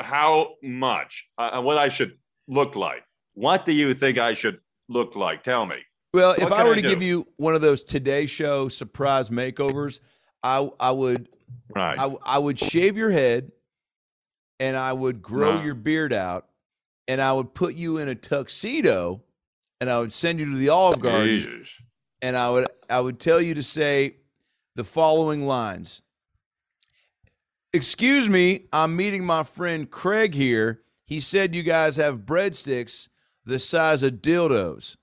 [0.00, 2.18] how much, uh, what I should
[2.48, 3.02] look like,
[3.34, 5.42] what do you think I should look like?
[5.42, 5.76] Tell me.
[6.12, 9.98] Well, if I were I to give you one of those Today Show surprise makeovers,
[10.42, 11.28] I I would
[11.74, 11.98] Right.
[11.98, 13.50] I, I would shave your head,
[14.60, 15.64] and I would grow Right.
[15.64, 16.48] your beard out,
[17.08, 19.22] and I would put you in a tuxedo,
[19.80, 21.68] and I would send you to the Olive Garden, Jesus.
[22.22, 24.16] and I would I would tell you to say
[24.76, 26.02] the following lines.
[27.72, 30.82] Excuse me, I'm meeting my friend Craig here.
[31.06, 33.08] He said you guys have breadsticks
[33.44, 34.96] the size of dildos.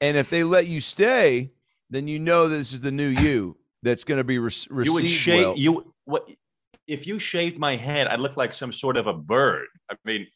[0.00, 1.52] And if they let you stay,
[1.88, 4.92] then you know this is the new you that's going to be re- received You
[4.94, 5.54] would shave well.
[5.56, 6.28] you what
[6.88, 9.66] if you shaved my head, I'd look like some sort of a bird.
[9.90, 10.26] I mean,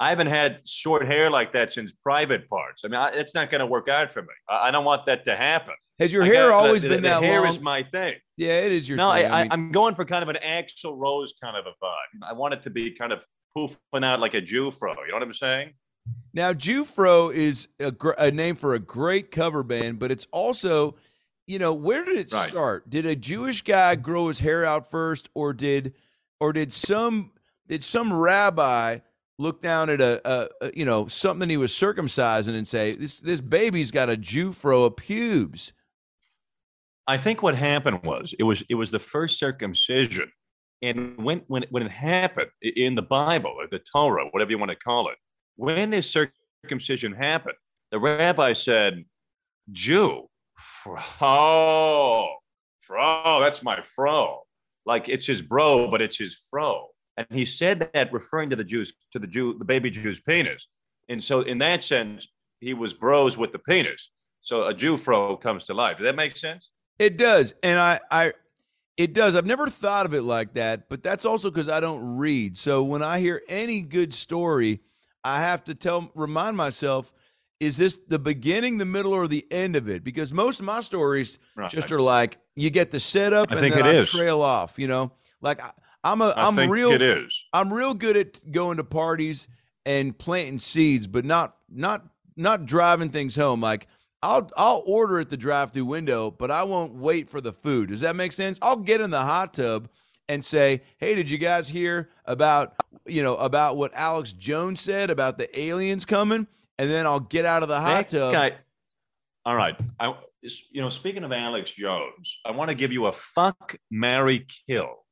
[0.00, 2.84] I haven't had short hair like that since private parts.
[2.84, 4.28] I mean, I, it's not going to work out for me.
[4.48, 5.74] I, I don't want that to happen.
[5.98, 7.52] Has your I hair got- always the, been the that hair long?
[7.52, 8.14] is my thing.
[8.36, 9.26] yeah, it is your no, thing.
[9.26, 12.28] I, I, I'm going for kind of an Axl Rose kind of a vibe.
[12.28, 13.20] I want it to be kind of
[13.56, 14.92] poofing out like a Jew fro.
[14.92, 15.72] You know what I'm saying?
[16.32, 20.94] Now, Jufro is a, gr- a name for a great cover band, but it's also,
[21.48, 22.50] you know, where did it Right.
[22.50, 22.90] start?
[22.90, 25.94] Did a Jewish guy grow his hair out first, or did,
[26.40, 27.32] or did some
[27.66, 28.98] did some rabbi
[29.38, 33.20] look down at a, a, a you know something he was circumcising and say this
[33.20, 35.72] this baby's got a Jew fro of pubes.
[37.06, 40.30] I think what happened was it was it was the first circumcision,
[40.82, 44.70] and when when when it happened in the Bible or the Torah, whatever you want
[44.70, 45.16] to call it,
[45.56, 46.14] when this
[46.62, 47.56] circumcision happened,
[47.90, 49.04] the rabbi said,
[49.72, 50.28] "Jew,
[50.58, 52.28] fro,
[52.80, 54.42] fro, that's my fro,
[54.84, 58.64] like it's his bro, but it's his fro." And he said that referring to the
[58.64, 60.68] Jews, to the Jew, the baby Jew's penis.
[61.08, 62.28] And so, in that sense,
[62.60, 64.10] he was bros with the penis.
[64.40, 65.98] So a Jew fro comes to life.
[65.98, 66.70] Does that make sense?
[66.98, 68.32] It does, and I, I,
[68.96, 69.36] it does.
[69.36, 72.56] I've never thought of it like that, but that's also because I don't read.
[72.56, 74.80] So when I hear any good story,
[75.22, 77.12] I have to tell, remind myself,
[77.60, 80.04] is this the beginning, the middle, or the end of it?
[80.04, 81.70] Because most of my stories Right.
[81.70, 84.10] just are like you get the setup I and then it I is.
[84.10, 84.78] trail off.
[84.78, 85.70] You know, like I,
[86.04, 86.92] I'm a, I I'm think real.
[86.92, 87.44] it is.
[87.52, 89.48] I'm real good at going to parties
[89.84, 92.06] and planting seeds, but not not
[92.36, 93.60] not driving things home.
[93.60, 93.88] Like
[94.22, 97.88] I'll I'll order at the drive-through window, but I won't wait for the food.
[97.90, 98.58] Does that make sense?
[98.62, 99.88] I'll get in the hot tub
[100.28, 102.74] and say, "Hey, did you guys hear about
[103.06, 106.46] you know about what Alex Jones said about the aliens coming?"
[106.78, 108.32] And then I'll get out of the hot That tub.
[108.32, 108.56] guy-
[109.44, 109.78] all right.
[109.98, 114.46] I, you know, speaking of Alex Jones, I want to give you a fuck, marry,
[114.68, 115.04] kill.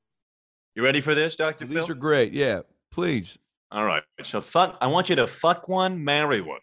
[0.75, 1.53] You ready for this, Phil?
[1.59, 1.91] These Phil?
[1.91, 2.33] are great.
[2.35, 2.61] Yeah,
[2.93, 3.39] please.
[3.73, 4.03] All right.
[4.23, 4.77] So fuck.
[4.81, 6.61] I want you to fuck one, marry one.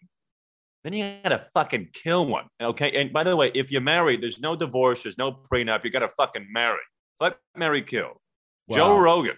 [0.84, 2.46] Then you gotta fucking kill one.
[2.62, 2.92] Okay.
[3.00, 5.82] And by the way, if you're married, there's no divorce, there's no prenup.
[5.84, 6.80] You gotta fucking marry.
[7.18, 8.20] Fuck, marry, kill.
[8.70, 9.36] Joe Rogan,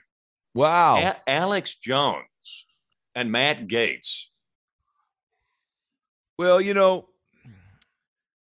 [0.55, 0.99] Wow.
[0.99, 2.67] A- Alex Jones,
[3.15, 4.27] and Matt Gaetz.
[6.39, 7.09] Well, you know,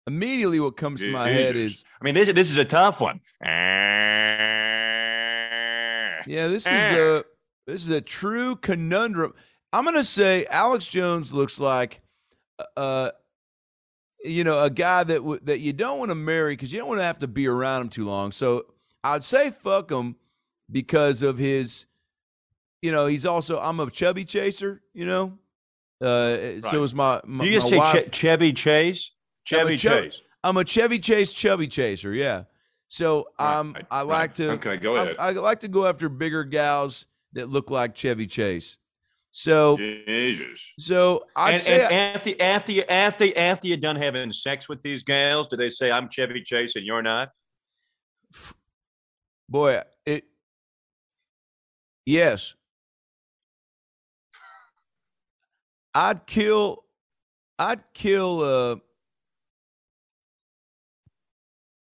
[0.07, 3.21] immediately what comes to my head is I mean, this this is a tough one.
[6.27, 7.25] Yeah, this is a
[7.67, 9.35] this is a true conundrum.
[9.73, 12.01] I'm gonna say Alex Jones looks like,
[12.77, 13.11] uh,
[14.25, 16.89] you know, a guy that w- that you don't want to marry because you don't
[16.89, 18.33] want to have to be around him too long.
[18.33, 18.67] So
[19.03, 20.17] I'd say fuck him
[20.71, 21.87] because of his,
[22.81, 24.83] you know, he's also I'm a chubby chaser.
[24.95, 25.39] You know,
[26.03, 26.75] uh, so Right.
[26.85, 28.05] is my my, Do you just say wife.
[28.05, 29.11] che- Chevy Chase?
[29.45, 30.21] Chevy Chase.
[30.45, 32.13] I'm a Chevy Chase chubby chaser.
[32.13, 32.45] Yeah.
[32.89, 34.07] So um, Right, I right.
[34.09, 34.51] like to.
[34.53, 35.17] Okay, go I- ahead.
[35.19, 38.79] I, like to go after bigger gals that look like Chevy Chase.
[39.31, 40.61] So Jesus.
[40.79, 44.83] so I'd and, say and after after you after after you're done having sex with
[44.83, 47.31] these gals, do they say I'm Chevy Chase and you're not?
[49.49, 50.25] boy it.
[52.05, 52.55] Yes.
[55.95, 56.85] I'd kill.
[57.59, 58.41] I'd kill.
[58.41, 58.77] Uh,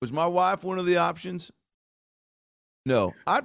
[0.01, 1.51] was my wife one of the options?
[2.87, 3.45] No, I'd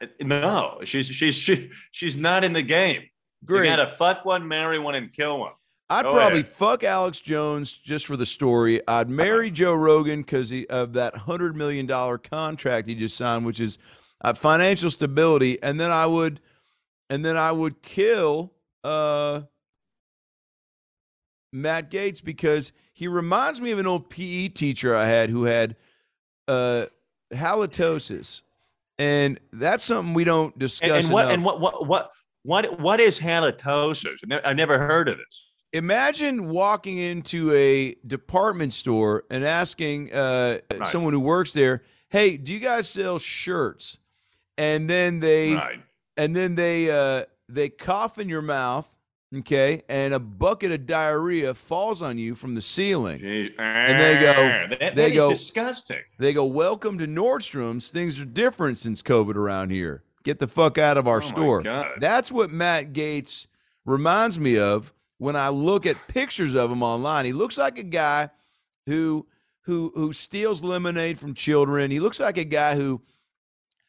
[0.00, 3.02] Uh, No, she's she's she, she's not in the game.
[3.44, 3.64] great.
[3.68, 5.52] You gotta fuck one, marry one, and kill one.
[5.90, 6.46] I'd Go probably ahead.
[6.52, 8.80] fuck Alex Jones just for the story.
[8.86, 13.58] I'd marry Joe Rogan because of that hundred million dollar contract he just signed, which
[13.58, 13.76] is
[14.22, 16.40] uh, financial stability, and then I would,
[17.10, 18.52] and then I would kill
[18.84, 19.42] uh,
[21.52, 25.76] Matt Gaetz because he reminds me of an old PE teacher I had who had
[26.48, 26.86] uh,
[27.32, 28.42] halitosis,
[28.98, 31.34] and that's something we don't discuss And, and what enough.
[31.34, 32.10] and what what what
[32.42, 34.16] what what is halitosis?
[34.44, 35.42] I've never heard of this.
[35.72, 40.86] Imagine walking into a department store and asking uh, Right.
[40.88, 43.98] someone who works there, "Hey, do you guys sell shirts?"
[44.58, 45.82] And then they Right.
[46.16, 48.94] and then they uh, they cough in your mouth,
[49.38, 53.20] okay, and a bucket of diarrhea falls on you from the ceiling.
[53.20, 53.56] Jeez.
[53.56, 54.34] they go-
[54.70, 56.00] That, that they is go- disgusting.
[56.18, 57.88] They go, "Welcome to Nordstrom's.
[57.90, 60.02] Things are different since COVID around here.
[60.22, 61.62] Get the fuck out of our Oh store."
[62.00, 63.46] That's what Matt Gaetz
[63.84, 67.24] reminds me of when I look at pictures of him online.
[67.24, 68.30] He looks like a guy
[68.86, 69.26] who
[69.62, 71.90] who who steals lemonade from children.
[71.90, 73.02] He looks like a guy who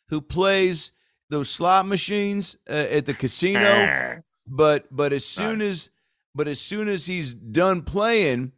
[0.09, 0.91] who plays
[1.29, 4.21] those slot machines uh, at the casino.
[4.53, 5.89] But but as soon as
[6.35, 8.51] but as soon as he's done playing,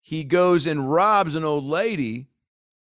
[0.00, 2.28] he goes and robs an old lady,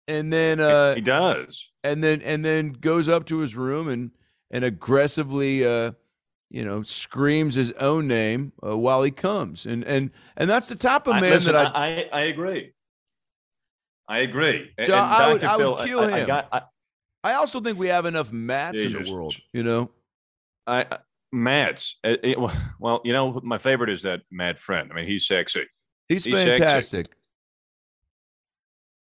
[0.08, 1.68] and then uh, he does.
[1.84, 4.10] and then and then goes up to his room and
[4.50, 5.92] and aggressively uh
[6.48, 10.76] you know screams his own name uh, while he comes and and and that's the
[10.76, 12.72] type of I, man listen, that I, I, I I agree.
[14.08, 14.70] I agree.
[14.78, 15.44] And- John, and I would-.
[15.44, 16.26] I would kill I, I him.
[16.26, 16.62] got, I,
[17.24, 19.90] I also think we have enough mats in the world you know
[20.66, 20.86] I,
[21.36, 21.96] Matt's.
[22.04, 22.38] uh, it-
[22.80, 24.90] well, you know, my favorite is that Matt friend.
[24.92, 25.64] I mean, he's sexy.
[26.08, 26.46] he's He's sexy.
[26.62, 27.06] fantastic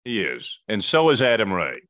[0.05, 1.81] He is, and so is Adam Ray.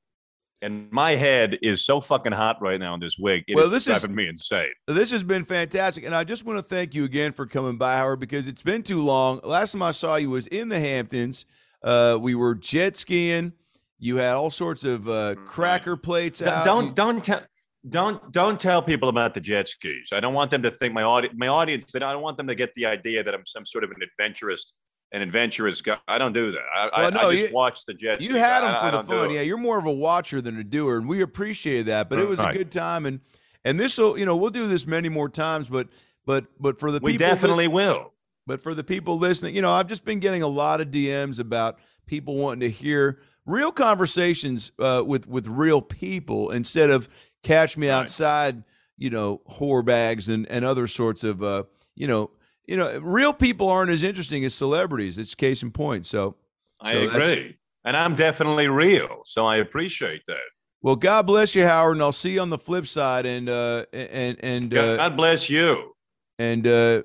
[0.62, 3.46] And my head is so fucking hot right now in this wig.
[3.48, 4.74] It Well, this is- driving me insane.
[4.88, 7.96] This has been fantastic, and I just want to thank you again for coming by,
[7.96, 9.40] Howard, because it's been too long.
[9.44, 11.46] Last time I saw you was in the Hamptons.
[11.82, 13.54] Uh, we were jet skiing.
[14.00, 16.66] You had all sorts of uh, cracker plates Don't out.
[16.66, 17.42] don't don't tell
[17.88, 20.10] don't don't tell people about the jet skis.
[20.12, 21.86] I don't want them to think my audience my audience.
[21.96, 24.74] I don't want them to get the idea that I'm some sort of an adventurous
[25.12, 25.98] an adventurous guy.
[26.08, 26.62] I don't do that.
[26.76, 28.18] I, I, Well, no, I just you- watch the jet.
[28.18, 28.30] Skis.
[28.30, 29.32] You had them for the fun.
[29.32, 32.10] Yeah, you're more of a watcher than a doer, and we appreciate that.
[32.10, 33.22] But it was a good time, and
[33.66, 35.68] and this will, you know, we'll do this many more times.
[35.70, 35.88] But
[36.26, 38.14] but but for the We people, definitely will.
[38.46, 41.40] but for the people listening, you know, I've just been getting a lot of DMs
[41.40, 47.10] about people wanting to hear real conversations uh, with with real people instead of
[47.44, 47.96] catch me Right.
[47.96, 48.64] outside,
[48.98, 51.64] you know, whore bags and and other sorts of, uh,
[51.96, 52.32] you know.
[52.68, 55.18] You know, real people aren't as interesting as celebrities.
[55.18, 56.06] It's case in point.
[56.06, 56.36] So,
[56.80, 59.24] I So agree, and I'm definitely real.
[59.26, 60.38] So I appreciate that.
[60.84, 63.26] Well, God bless you, Howard, and I'll see you on the flip side.
[63.26, 65.96] And uh, and and uh, God bless you.
[66.38, 67.02] and uh,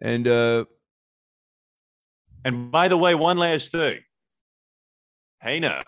[0.00, 0.64] and uh,
[2.44, 3.98] And by the way, one last thing.
[5.42, 5.82] Hey now.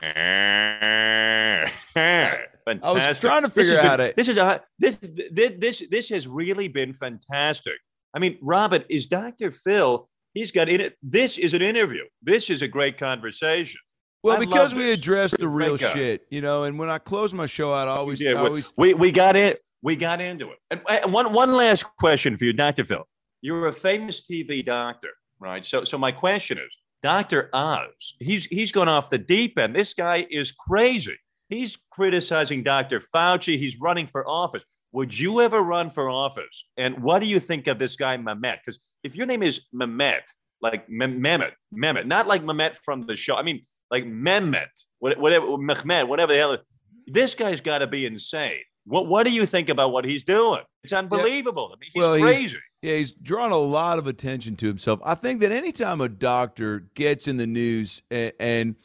[2.66, 3.20] Fantastic.
[3.20, 4.96] trying to figure out been- to- This is a this
[5.30, 7.74] this this this has really been fantastic.
[8.14, 9.50] I mean, Robert is Dr.
[9.50, 10.08] Phil.
[10.34, 10.96] He's got in it.
[11.02, 12.04] This is an interview.
[12.22, 13.80] This is a great conversation.
[14.22, 16.64] well, I because we address the real shit, you know.
[16.64, 19.10] And when I close my show out, I always, Yeah, I we- always, we we
[19.12, 19.60] got it.
[19.82, 20.58] We got into it.
[20.70, 22.84] And, and one one last question for you, Dr.
[22.86, 23.06] Phil.
[23.42, 25.64] You're a famous TV doctor, right?
[25.66, 26.70] So so my question is,
[27.02, 27.50] Dr.
[27.52, 29.76] Oz, he's he's gone off the deep end.
[29.76, 31.16] This guy is crazy.
[31.48, 33.00] He's criticizing Dr.
[33.14, 33.58] Fauci.
[33.58, 34.64] He's running for office.
[34.92, 36.64] Would you ever run for office?
[36.76, 38.58] And what do you think of this guy Mehmet?
[38.64, 40.22] Because if your name is Mehmet,
[40.62, 43.34] like Mehmet, Mehmet, not like Mehmet from the show.
[43.34, 44.68] I mean, like Mehmet,
[45.00, 46.58] whatever, Mehmet, whatever the hell.
[47.06, 48.60] This guy's got to be insane.
[48.86, 50.62] What What do you think about what he's doing?
[50.84, 51.70] It's unbelievable.
[51.74, 52.58] I mean, he's Well, he's- crazy.
[52.82, 55.00] yeah, he's drawn a lot of attention to himself.
[55.04, 58.76] I think that anytime a doctor gets in the news and and,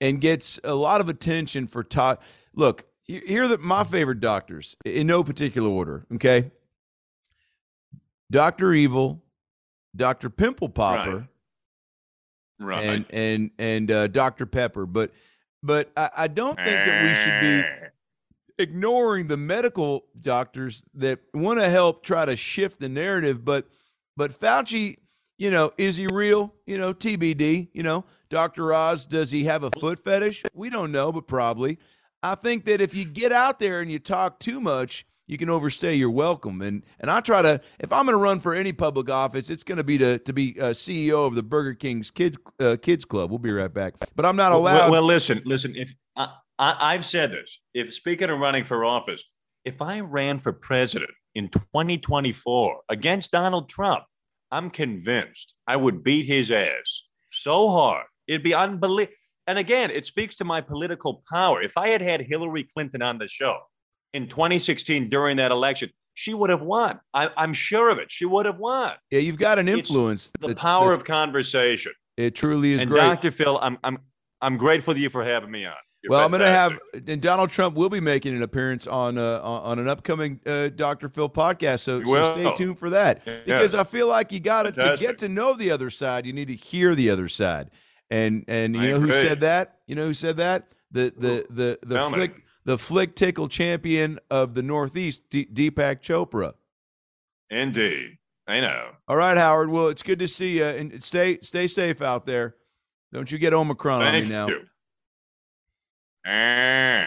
[0.00, 2.22] and gets a lot of attention for talk,
[2.54, 6.06] look, here are the, my favorite doctors in no particular order.
[6.14, 6.50] Okay,
[8.30, 9.22] Doctor Evil,
[9.94, 11.28] Doctor Pimple Popper.
[12.60, 12.84] right.
[12.84, 14.46] and and and uh, Dr.
[14.46, 14.86] Pepper.
[14.86, 15.12] But
[15.62, 21.58] but I, I don't think that we should be ignoring the medical doctors that want
[21.58, 23.44] to help try to shift the narrative.
[23.44, 23.66] But
[24.16, 24.98] but Fauci,
[25.38, 26.54] you know, is he real?
[26.66, 27.68] You know, TBD.
[27.72, 28.72] You know, Dr.
[28.72, 30.44] Oz, does he have a foot fetish?
[30.54, 31.78] We don't know, but probably.
[32.22, 35.50] I think that if you get out there and you talk too much, you can
[35.50, 36.62] overstay your welcome.
[36.62, 39.62] And and I try to, if I'm going to run for any public office, it's
[39.64, 43.04] going to be to to be uh, CEO of the Burger King's Kid uh, Kids
[43.04, 43.30] Club.
[43.30, 43.94] We'll be right back.
[44.14, 44.90] But I'm not Well, allowed.
[44.90, 45.74] well, listen, listen.
[45.76, 49.24] If I, I, I've said this, if speaking of running for office,
[49.64, 54.04] if I ran for president in 2024 against Donald Trump,
[54.50, 58.06] I'm convinced I would beat his ass so hard.
[58.26, 59.14] It'd be unbelievable.
[59.46, 61.60] And again, it speaks to my political power.
[61.60, 63.58] If I had had Hillary Clinton on the show
[64.12, 67.00] in 2016 during that election, she would have won.
[67.14, 68.10] I, I'm sure of it.
[68.10, 68.92] She would have won.
[69.10, 70.30] yeah, you've got an It's influence.
[70.32, 71.92] The that's- power that's- of conversation.
[72.16, 73.00] it truly is and great.
[73.00, 73.30] Dr.
[73.30, 73.98] Phil, I'm I'm
[74.40, 75.74] I'm grateful to you for having me on.
[76.02, 79.18] You're well, I'm going to have, and Donald Trump will be making an appearance on
[79.18, 81.10] uh, on an upcoming uh, Dr.
[81.10, 81.80] Phil podcast.
[81.80, 83.40] So, so stay tuned for that Yeah.
[83.44, 86.24] because I feel like you got to get to know the other side.
[86.24, 87.70] You need to hear the other side.
[88.10, 89.78] And and you I know who said that?
[89.86, 90.74] You know who said that?
[90.90, 92.12] The the the the me.
[92.12, 96.54] flick the flick tickle champion of the Northeast, D- Deepak Chopra.
[97.50, 98.18] Indeed.
[98.46, 98.90] I know.
[99.06, 99.70] All right, Howard.
[99.70, 102.56] Well, it's good to see you, and stay stay safe out there.
[103.12, 104.48] Don't you get Omicron on Thank me now.
[104.48, 104.60] you.
[106.26, 107.06] Ah.